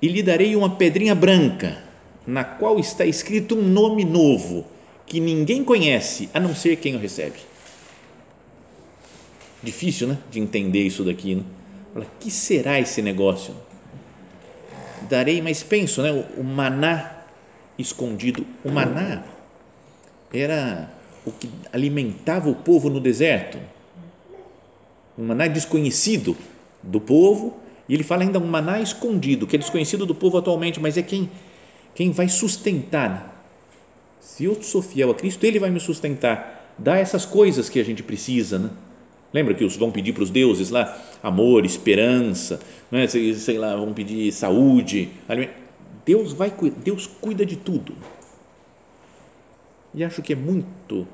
E 0.00 0.08
lhe 0.08 0.22
darei 0.22 0.56
uma 0.56 0.70
pedrinha 0.70 1.14
branca, 1.14 1.82
na 2.26 2.42
qual 2.42 2.78
está 2.78 3.04
escrito 3.04 3.54
um 3.56 3.62
nome 3.62 4.04
novo, 4.04 4.66
que 5.06 5.20
ninguém 5.20 5.62
conhece, 5.62 6.28
a 6.34 6.40
não 6.40 6.54
ser 6.54 6.76
quem 6.76 6.96
o 6.96 6.98
recebe. 6.98 7.38
Difícil, 9.62 10.08
né? 10.08 10.18
De 10.30 10.40
entender 10.40 10.82
isso 10.82 11.04
daqui, 11.04 11.36
né? 11.36 11.44
Fala, 11.92 12.06
que 12.18 12.30
será 12.30 12.80
esse 12.80 13.00
negócio? 13.00 13.54
Darei, 15.08 15.40
mas 15.40 15.62
penso, 15.62 16.02
né? 16.02 16.10
O 16.36 16.42
maná 16.42 17.22
escondido. 17.78 18.44
O 18.64 18.70
maná 18.70 19.22
era 20.32 20.90
o 21.24 21.30
que 21.30 21.48
alimentava 21.72 22.48
o 22.48 22.54
povo 22.54 22.90
no 22.90 22.98
deserto. 22.98 23.58
Um 25.18 25.26
maná 25.26 25.46
desconhecido 25.46 26.36
do 26.82 27.00
povo, 27.00 27.60
e 27.88 27.94
ele 27.94 28.02
fala 28.02 28.22
ainda 28.22 28.38
um 28.38 28.46
maná 28.46 28.80
escondido, 28.80 29.46
que 29.46 29.56
é 29.56 29.58
desconhecido 29.58 30.06
do 30.06 30.14
povo 30.14 30.38
atualmente, 30.38 30.80
mas 30.80 30.96
é 30.96 31.02
quem, 31.02 31.30
quem 31.94 32.10
vai 32.10 32.28
sustentar. 32.28 33.44
Se 34.20 34.44
eu 34.44 34.62
sou 34.62 34.80
fiel 34.80 35.10
a 35.10 35.14
Cristo, 35.14 35.44
Ele 35.44 35.58
vai 35.58 35.70
me 35.70 35.80
sustentar, 35.80 36.72
dá 36.78 36.96
essas 36.96 37.26
coisas 37.26 37.68
que 37.68 37.80
a 37.80 37.84
gente 37.84 38.02
precisa, 38.02 38.58
né? 38.58 38.70
Lembra 39.32 39.54
que 39.54 39.64
os 39.64 39.76
vão 39.76 39.90
pedir 39.90 40.12
para 40.12 40.22
os 40.22 40.30
deuses 40.30 40.70
lá 40.70 40.96
amor, 41.22 41.64
esperança, 41.64 42.60
não 42.90 42.98
é? 42.98 43.06
sei 43.06 43.58
lá, 43.58 43.74
vão 43.74 43.92
pedir 43.94 44.30
saúde. 44.30 45.08
Deus 46.04 46.32
vai, 46.32 46.52
Deus 46.84 47.06
cuida 47.06 47.46
de 47.46 47.56
tudo. 47.56 47.94
E 49.94 50.04
acho 50.04 50.20
que 50.20 50.34
é 50.34 50.36
muito 50.36 51.06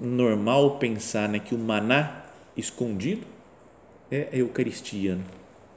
normal 0.00 0.78
pensar 0.78 1.28
né, 1.28 1.38
que 1.38 1.54
o 1.54 1.58
maná 1.58 2.24
escondido 2.56 3.26
é 4.10 4.28
a 4.32 4.36
Eucaristia. 4.36 5.16
Né? 5.16 5.22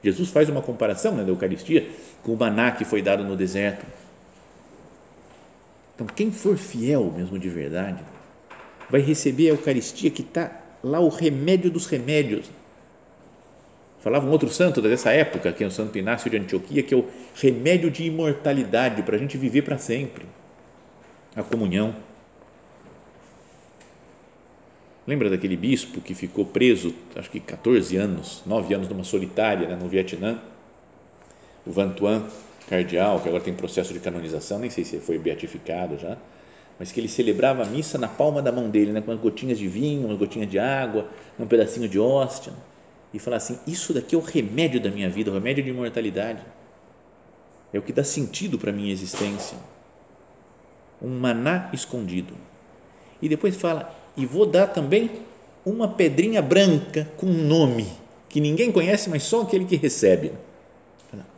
Jesus 0.04 0.30
faz 0.30 0.50
uma 0.50 0.62
comparação 0.62 1.16
né, 1.16 1.24
da 1.24 1.30
Eucaristia 1.30 1.88
com 2.22 2.34
o 2.34 2.38
maná 2.38 2.72
que 2.72 2.84
foi 2.84 3.02
dado 3.02 3.24
no 3.24 3.36
deserto. 3.36 3.86
Então, 5.96 6.08
quem 6.08 6.32
for 6.32 6.58
fiel 6.58 7.14
mesmo 7.16 7.38
de 7.38 7.50
verdade, 7.50 8.04
vai 8.90 9.02
receber 9.02 9.48
a 9.48 9.54
Eucaristia 9.54 10.10
que 10.10 10.22
está 10.22 10.52
lá 10.84 11.00
o 11.00 11.10
remédio 11.10 11.72
dos 11.72 11.86
remédios. 11.86 12.50
Falava 14.02 14.28
um 14.28 14.32
outro 14.32 14.50
santo 14.50 14.82
dessa 14.82 15.12
época, 15.12 15.54
que 15.54 15.64
é 15.64 15.68
o 15.68 15.72
Santo 15.72 15.98
Inácio 15.98 16.30
de 16.30 16.36
Antioquia, 16.38 16.84
que 16.84 16.94
é 16.94 16.98
o 16.98 17.08
remédio 17.36 17.90
de 17.90 18.04
imortalidade 18.04 19.02
para 19.04 19.16
a 19.16 19.20
gente 19.20 19.38
viver 19.38 19.62
para 19.62 19.78
sempre 19.78 20.26
a 21.36 21.42
comunhão. 21.42 21.96
Lembra 25.06 25.30
daquele 25.30 25.58
bispo 25.58 26.00
que 26.00 26.14
ficou 26.14 26.46
preso, 26.46 26.94
acho 27.16 27.30
que 27.30 27.40
14 27.40 27.98
anos, 27.98 28.42
9 28.46 28.74
anos 28.74 28.90
numa 28.90 29.04
solitária 29.04 29.68
né, 29.68 29.76
no 29.76 29.90
Vietnã? 29.90 30.40
O 31.66 31.72
Van 31.72 31.90
Tuan, 31.90 32.26
cardeal, 32.70 33.20
que 33.20 33.28
agora 33.28 33.44
tem 33.44 33.54
processo 33.54 33.94
de 33.94 34.00
canonização, 34.00 34.60
nem 34.60 34.70
sei 34.70 34.86
se 34.86 35.00
foi 35.00 35.18
beatificado 35.18 35.98
já, 35.98 36.18
mas 36.80 36.92
que 36.92 37.00
ele 37.00 37.10
celebrava 37.10 37.64
a 37.64 37.66
missa 37.66 37.98
na 37.98 38.08
palma 38.08 38.42
da 38.42 38.52
mão 38.52 38.70
dele, 38.70 38.92
né, 38.92 39.02
com 39.02 39.12
umas 39.12 39.22
gotinhas 39.22 39.60
de 39.60 39.68
vinho, 39.68 40.08
umas 40.08 40.18
gotinhas 40.18 40.50
de 40.50 40.58
água, 40.58 41.08
um 41.38 41.46
pedacinho 41.46 41.88
de 41.90 42.00
hóstia, 42.00 42.54
e 43.14 43.20
falar 43.20 43.38
assim: 43.38 43.60
Isso 43.68 43.94
daqui 43.94 44.16
é 44.16 44.18
o 44.18 44.22
remédio 44.22 44.82
da 44.82 44.90
minha 44.90 45.10
vida, 45.10 45.30
o 45.30 45.34
remédio 45.34 45.64
de 45.64 45.70
imortalidade, 45.70 46.42
é 47.74 47.78
o 47.78 47.82
que 47.82 47.94
dá 47.94 48.04
sentido 48.04 48.58
para 48.58 48.72
a 48.72 48.74
minha 48.74 48.92
existência 48.92 49.58
um 51.04 51.20
maná 51.20 51.70
escondido. 51.74 52.34
E 53.22 53.28
depois 53.28 53.56
fala: 53.58 53.94
e 54.16 54.26
vou 54.26 54.46
dar 54.46 54.68
também 54.68 55.10
uma 55.66 55.88
pedrinha 55.88 56.42
branca 56.42 57.08
com 57.18 57.26
um 57.26 57.48
nome 57.48 57.88
que 58.30 58.42
ninguém 58.42 58.72
conhece, 58.72 59.10
mas 59.10 59.24
só 59.24 59.42
aquele 59.42 59.66
que 59.66 59.76
recebe. 59.76 60.32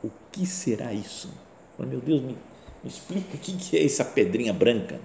O 0.03 0.09
que 0.31 0.45
será 0.45 0.93
isso? 0.93 1.29
Meu 1.77 1.99
Deus, 1.99 2.21
me, 2.21 2.37
me 2.83 2.89
explica 2.89 3.35
o 3.35 3.37
que 3.37 3.77
é 3.77 3.83
essa 3.83 4.05
pedrinha 4.05 4.53
branca. 4.53 4.99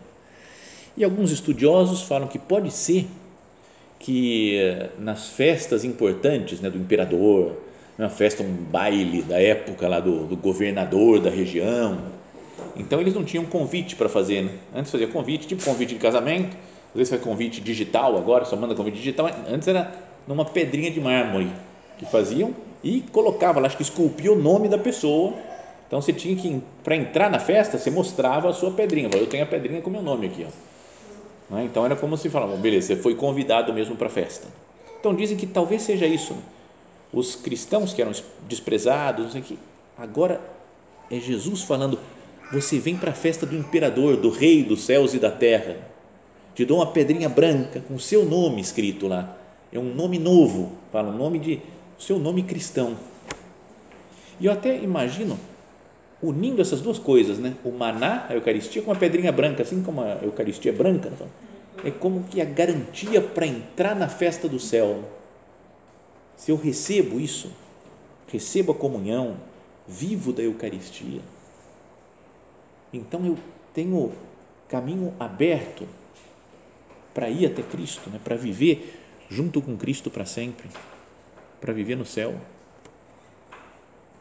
E 0.96 1.02
alguns 1.02 1.32
estudiosos 1.32 2.02
falam 2.02 2.28
que 2.28 2.38
pode 2.38 2.70
ser 2.70 3.06
que 3.98 4.56
eh, 4.56 4.90
nas 4.98 5.28
festas 5.28 5.84
importantes 5.84 6.60
né, 6.60 6.70
do 6.70 6.78
imperador, 6.78 7.56
uma 7.98 8.08
festa, 8.08 8.42
um 8.42 8.52
baile 8.52 9.22
da 9.22 9.40
época 9.40 9.86
lá 9.88 10.00
do, 10.00 10.26
do 10.26 10.36
governador 10.36 11.20
da 11.20 11.28
região, 11.28 11.98
então 12.76 13.00
eles 13.00 13.14
não 13.14 13.24
tinham 13.24 13.44
convite 13.44 13.96
para 13.96 14.08
fazer. 14.08 14.42
Né? 14.42 14.52
Antes 14.74 14.90
fazia 14.90 15.06
convite, 15.06 15.46
tipo 15.46 15.62
convite 15.64 15.94
de 15.94 16.00
casamento, 16.00 16.56
às 16.90 16.94
vezes 16.94 17.10
faz 17.10 17.22
convite 17.22 17.60
digital 17.60 18.16
agora, 18.16 18.44
só 18.44 18.56
manda 18.56 18.74
convite 18.74 18.96
digital. 18.96 19.28
Antes 19.48 19.68
era 19.68 19.92
numa 20.26 20.44
pedrinha 20.44 20.90
de 20.90 21.00
mármore 21.00 21.50
que 21.98 22.04
faziam 22.04 22.54
e 22.82 23.02
colocava 23.12 23.60
lá, 23.60 23.66
acho 23.66 23.76
que 23.76 23.82
esculpia 23.82 24.32
o 24.32 24.36
nome 24.36 24.68
da 24.68 24.78
pessoa. 24.78 25.34
Então 25.86 26.00
você 26.00 26.12
tinha 26.12 26.36
que, 26.36 26.62
para 26.82 26.96
entrar 26.96 27.30
na 27.30 27.38
festa, 27.38 27.78
você 27.78 27.90
mostrava 27.90 28.48
a 28.48 28.52
sua 28.52 28.70
pedrinha. 28.70 29.08
Eu 29.12 29.26
tenho 29.26 29.42
a 29.42 29.46
pedrinha 29.46 29.80
com 29.80 29.90
meu 29.90 30.02
nome 30.02 30.26
aqui. 30.26 30.46
Ó. 30.46 31.54
Né? 31.54 31.64
Então 31.64 31.84
era 31.84 31.96
como 31.96 32.16
se 32.16 32.30
falava, 32.30 32.56
beleza, 32.56 32.88
você 32.88 32.96
foi 32.96 33.14
convidado 33.14 33.72
mesmo 33.72 33.96
para 33.96 34.06
a 34.06 34.10
festa. 34.10 34.46
Então 34.98 35.14
dizem 35.14 35.36
que 35.36 35.46
talvez 35.46 35.82
seja 35.82 36.06
isso. 36.06 36.34
Né? 36.34 36.40
Os 37.12 37.34
cristãos 37.34 37.92
que 37.92 38.00
eram 38.00 38.12
desprezados, 38.48 39.32
que 39.34 39.58
agora 39.98 40.40
é 41.10 41.18
Jesus 41.18 41.62
falando: 41.62 41.98
você 42.52 42.78
vem 42.78 42.96
para 42.96 43.10
a 43.10 43.14
festa 43.14 43.44
do 43.44 43.56
imperador, 43.56 44.16
do 44.16 44.30
rei 44.30 44.62
dos 44.62 44.82
céus 44.82 45.12
e 45.12 45.18
da 45.18 45.30
terra. 45.30 45.89
Te 46.60 46.66
dou 46.66 46.76
uma 46.76 46.88
pedrinha 46.88 47.26
branca 47.26 47.80
com 47.80 47.98
seu 47.98 48.22
nome 48.22 48.60
escrito 48.60 49.08
lá. 49.08 49.34
É 49.72 49.78
um 49.78 49.94
nome 49.94 50.18
novo, 50.18 50.72
fala 50.92 51.08
um 51.08 51.16
nome 51.16 51.38
de 51.38 51.58
seu 51.98 52.18
nome 52.18 52.42
cristão. 52.42 52.98
E 54.38 54.44
eu 54.44 54.52
até 54.52 54.76
imagino 54.76 55.40
unindo 56.22 56.60
essas 56.60 56.82
duas 56.82 56.98
coisas, 56.98 57.38
né? 57.38 57.54
O 57.64 57.70
maná, 57.70 58.26
a 58.28 58.34
Eucaristia, 58.34 58.82
com 58.82 58.90
uma 58.90 58.98
pedrinha 58.98 59.32
branca, 59.32 59.62
assim 59.62 59.82
como 59.82 60.02
a 60.02 60.18
Eucaristia 60.22 60.70
é 60.70 60.74
branca, 60.74 61.08
né? 61.08 61.16
é 61.82 61.90
como 61.90 62.24
que 62.24 62.42
a 62.42 62.44
garantia 62.44 63.22
para 63.22 63.46
entrar 63.46 63.96
na 63.96 64.10
festa 64.10 64.46
do 64.46 64.58
céu. 64.60 65.02
Se 66.36 66.50
eu 66.50 66.56
recebo 66.56 67.18
isso, 67.18 67.50
recebo 68.30 68.72
a 68.72 68.74
comunhão, 68.74 69.38
vivo 69.88 70.30
da 70.30 70.42
Eucaristia, 70.42 71.22
então 72.92 73.24
eu 73.24 73.38
tenho 73.72 74.12
caminho 74.68 75.14
aberto 75.18 75.88
para 77.14 77.28
ir 77.28 77.46
até 77.46 77.62
Cristo, 77.62 78.08
né? 78.10 78.20
para 78.22 78.36
viver 78.36 78.98
junto 79.30 79.62
com 79.62 79.76
Cristo 79.76 80.10
para 80.10 80.24
sempre, 80.24 80.68
para 81.60 81.72
viver 81.72 81.96
no 81.96 82.04
céu. 82.04 82.34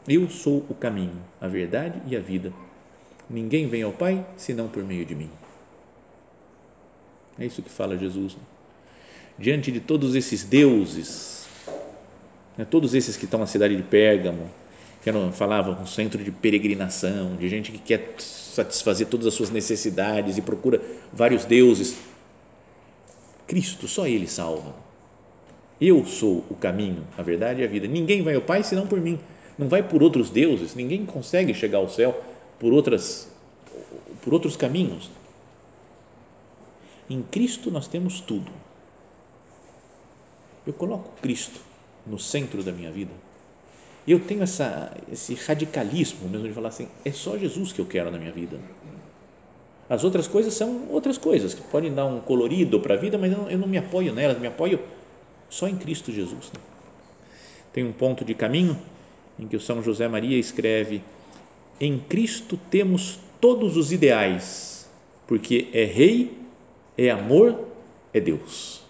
Eu 0.08 0.28
sou 0.30 0.64
o 0.68 0.74
caminho, 0.74 1.20
a 1.40 1.48
verdade 1.48 2.00
e 2.06 2.16
a 2.16 2.20
vida. 2.20 2.52
Ninguém 3.28 3.68
vem 3.68 3.82
ao 3.82 3.92
Pai 3.92 4.26
senão 4.36 4.68
por 4.68 4.82
meio 4.82 5.04
de 5.04 5.14
mim. 5.14 5.30
É 7.38 7.46
isso 7.46 7.62
que 7.62 7.70
fala 7.70 7.96
Jesus. 7.96 8.34
Né? 8.34 8.42
Diante 9.38 9.70
de 9.72 9.80
todos 9.80 10.14
esses 10.14 10.44
deuses, 10.44 11.46
né? 12.56 12.64
todos 12.64 12.94
esses 12.94 13.16
que 13.16 13.24
estão 13.24 13.40
na 13.40 13.46
cidade 13.46 13.76
de 13.76 13.82
Pérgamo, 13.82 14.50
que 15.02 15.10
não 15.10 15.32
falava 15.32 15.70
um 15.80 15.86
centro 15.86 16.22
de 16.22 16.30
peregrinação, 16.30 17.36
de 17.36 17.48
gente 17.48 17.72
que 17.72 17.78
quer 17.78 18.14
satisfazer 18.18 19.06
todas 19.06 19.26
as 19.26 19.34
suas 19.34 19.50
necessidades 19.50 20.36
e 20.36 20.42
procura 20.42 20.80
vários 21.12 21.44
deuses. 21.44 21.96
Cristo, 23.50 23.88
só 23.88 24.06
Ele 24.06 24.28
salva. 24.28 24.72
Eu 25.80 26.06
sou 26.06 26.44
o 26.48 26.54
caminho, 26.54 27.04
a 27.18 27.22
verdade 27.22 27.60
e 27.60 27.64
a 27.64 27.66
vida. 27.66 27.88
Ninguém 27.88 28.22
vai 28.22 28.36
ao 28.36 28.40
Pai 28.40 28.62
senão 28.62 28.86
por 28.86 29.00
mim. 29.00 29.18
Não 29.58 29.68
vai 29.68 29.82
por 29.82 30.04
outros 30.04 30.30
deuses. 30.30 30.76
Ninguém 30.76 31.04
consegue 31.04 31.52
chegar 31.52 31.78
ao 31.78 31.88
céu 31.88 32.22
por 32.60 32.72
outras, 32.72 33.28
por 34.22 34.32
outros 34.32 34.56
caminhos. 34.56 35.10
Em 37.08 37.22
Cristo 37.22 37.72
nós 37.72 37.88
temos 37.88 38.20
tudo. 38.20 38.52
Eu 40.64 40.72
coloco 40.72 41.10
Cristo 41.20 41.58
no 42.06 42.20
centro 42.20 42.62
da 42.62 42.70
minha 42.70 42.92
vida 42.92 43.10
eu 44.06 44.18
tenho 44.18 44.42
essa, 44.42 44.96
esse 45.10 45.34
radicalismo 45.34 46.28
mesmo 46.28 46.48
de 46.48 46.54
falar 46.54 46.68
assim: 46.68 46.88
é 47.04 47.12
só 47.12 47.36
Jesus 47.36 47.72
que 47.72 47.80
eu 47.80 47.86
quero 47.86 48.10
na 48.10 48.18
minha 48.18 48.32
vida. 48.32 48.58
As 49.90 50.04
outras 50.04 50.26
coisas 50.26 50.54
são 50.54 50.86
outras 50.88 51.18
coisas 51.18 51.52
que 51.52 51.60
podem 51.62 51.92
dar 51.92 52.06
um 52.06 52.20
colorido 52.20 52.80
para 52.80 52.94
a 52.94 52.96
vida, 52.96 53.18
mas 53.18 53.32
eu 53.32 53.38
não, 53.38 53.50
eu 53.50 53.58
não, 53.58 53.66
me 53.66 53.76
apoio 53.76 54.14
nelas, 54.14 54.38
me 54.38 54.46
apoio 54.46 54.80
só 55.50 55.68
em 55.68 55.76
Cristo 55.76 56.12
Jesus. 56.12 56.50
Né? 56.54 56.60
Tem 57.72 57.84
um 57.84 57.92
ponto 57.92 58.24
de 58.24 58.32
caminho 58.32 58.78
em 59.38 59.48
que 59.48 59.56
o 59.56 59.60
São 59.60 59.82
José 59.82 60.06
Maria 60.06 60.38
escreve: 60.38 61.02
Em 61.80 61.98
Cristo 61.98 62.58
temos 62.70 63.18
todos 63.40 63.76
os 63.76 63.92
ideais, 63.92 64.88
porque 65.26 65.68
é 65.72 65.84
Rei, 65.84 66.38
é 66.96 67.10
amor, 67.10 67.66
é 68.14 68.20
Deus. 68.20 68.82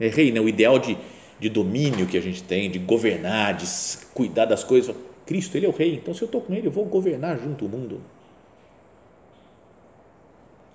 É 0.00 0.08
Rei, 0.08 0.32
né? 0.32 0.40
o 0.40 0.48
ideal 0.48 0.80
de 0.80 0.98
de 1.42 1.48
domínio 1.48 2.06
que 2.06 2.16
a 2.16 2.20
gente 2.20 2.40
tem, 2.40 2.70
de 2.70 2.78
governar, 2.78 3.54
de 3.54 3.66
cuidar 4.14 4.44
das 4.44 4.62
coisas. 4.62 4.94
Cristo, 5.26 5.56
Ele 5.56 5.66
é 5.66 5.68
o 5.68 5.72
Rei, 5.72 5.96
então 5.96 6.14
se 6.14 6.22
eu 6.22 6.26
estou 6.26 6.40
com 6.40 6.54
Ele, 6.54 6.68
eu 6.68 6.70
vou 6.70 6.84
governar 6.84 7.36
junto 7.36 7.66
o 7.66 7.68
mundo. 7.68 8.00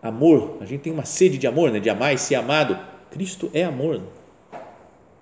Amor, 0.02 0.58
a 0.62 0.66
gente 0.66 0.82
tem 0.82 0.94
uma 0.94 1.06
sede 1.06 1.38
de 1.38 1.48
amor, 1.48 1.72
né? 1.72 1.80
de 1.80 1.90
amar 1.90 2.14
e 2.14 2.18
ser 2.18 2.36
amado. 2.36 2.78
Cristo 3.12 3.50
é 3.54 3.64
amor. 3.64 4.02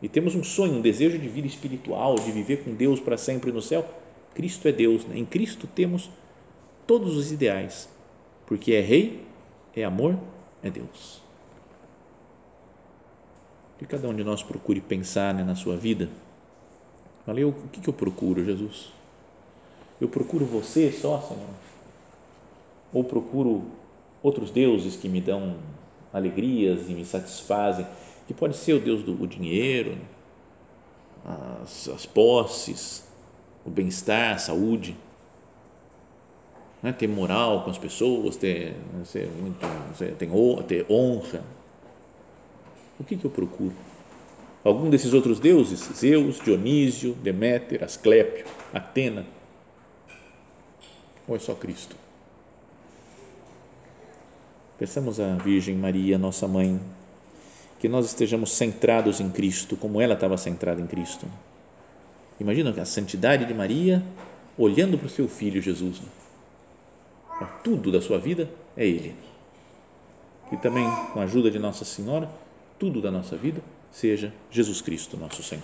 E 0.02 0.10
temos 0.10 0.36
um 0.36 0.44
sonho, 0.44 0.74
um 0.74 0.82
desejo 0.82 1.18
de 1.18 1.28
vida 1.28 1.48
espiritual, 1.48 2.16
de 2.16 2.32
viver 2.32 2.64
com 2.64 2.74
Deus 2.74 3.00
para 3.00 3.18
sempre 3.18 3.52
no 3.52 3.62
céu. 3.62 3.88
Cristo 4.34 4.68
é 4.68 4.72
Deus. 4.72 5.06
Né? 5.06 5.18
Em 5.18 5.26
Cristo 5.26 5.68
temos 5.68 6.10
todos 6.86 7.16
os 7.16 7.32
ideais, 7.32 7.90
porque 8.46 8.74
é 8.74 8.82
Rei, 8.82 9.22
é 9.76 9.84
amor, 9.84 10.20
é 10.62 10.70
Deus 10.70 11.26
que 13.78 13.86
cada 13.86 14.08
um 14.08 14.16
de 14.16 14.24
nós 14.24 14.42
procure 14.42 14.80
pensar 14.80 15.34
né, 15.34 15.44
na 15.44 15.56
sua 15.56 15.76
vida. 15.76 16.10
Falei, 17.26 17.44
o 17.44 17.54
que, 17.72 17.82
que 17.82 17.90
eu 17.90 17.94
procuro, 17.94 18.44
Jesus? 18.44 18.92
Eu 20.00 20.08
procuro 20.08 20.46
você 20.46 20.92
só, 20.92 21.22
Senhor? 21.22 21.50
Ou 22.94 23.04
procuro 23.04 23.64
outros 24.26 24.52
deuses 24.52 24.96
que 24.96 25.08
me 25.08 25.22
dão 25.22 25.56
alegrias 26.12 26.90
e 26.90 26.94
me 26.94 27.06
satisfazem? 27.06 27.86
Que 28.28 28.34
pode 28.34 28.58
ser 28.58 28.74
o 28.74 28.80
Deus 28.80 29.04
do 29.04 29.28
dinheiro, 29.28 29.98
as, 31.62 31.88
as 31.90 32.06
posses, 32.06 33.08
o 33.66 33.70
bem-estar, 33.70 34.36
a 34.36 34.38
saúde. 34.38 34.96
Né? 36.82 36.92
ter 36.92 37.08
moral 37.08 37.64
com 37.64 37.72
as 37.72 37.78
pessoas, 37.78 38.36
ter, 38.36 38.76
ser 39.06 39.28
muito, 39.30 39.60
ter 40.68 40.86
honra 40.90 41.44
o 43.00 43.04
que, 43.04 43.18
que 43.18 43.26
eu 43.26 43.32
procuro? 43.32 43.74
Algum 44.64 44.90
desses 44.90 45.14
outros 45.14 45.40
deuses? 45.40 45.80
Zeus, 45.96 46.40
Dionísio, 46.40 47.14
Deméter, 47.16 47.84
Asclépio, 47.84 48.46
Atena? 48.74 49.26
Ou 51.28 51.36
é 51.36 51.40
só 51.40 51.54
Cristo? 51.54 51.96
Peçamos 54.78 55.20
à 55.20 55.36
Virgem 55.36 55.76
Maria, 55.76 56.18
nossa 56.18 56.48
mãe, 56.48 56.80
que 57.80 57.88
nós 57.88 58.06
estejamos 58.06 58.52
centrados 58.52 59.20
em 59.20 59.30
Cristo, 59.30 59.78
como 59.78 60.02
ela 60.02 60.14
estava 60.14 60.38
centrada 60.38 60.82
em 60.82 60.88
Cristo. 60.88 61.26
Imagina 62.40 62.72
a 62.72 62.86
santidade 62.86 63.46
de 63.46 63.54
Maria 63.54 64.04
olhando 64.58 64.98
para 64.98 65.08
o 65.08 65.10
seu 65.10 65.28
filho 65.28 65.62
Jesus. 65.62 66.02
Tudo 67.64 67.92
da 67.92 68.02
sua 68.02 68.18
vida 68.18 68.50
é 68.76 68.86
Ele. 68.86 69.16
E 70.52 70.58
também, 70.58 70.86
com 71.14 71.20
a 71.20 71.24
ajuda 71.24 71.50
de 71.50 71.58
Nossa 71.58 71.86
Senhora, 71.86 72.30
tudo 72.78 73.02
da 73.02 73.10
nossa 73.10 73.36
vida 73.36 73.62
seja 73.92 74.34
Jesus 74.52 74.82
Cristo, 74.82 75.18
nosso 75.18 75.42
Senhor. 75.42 75.64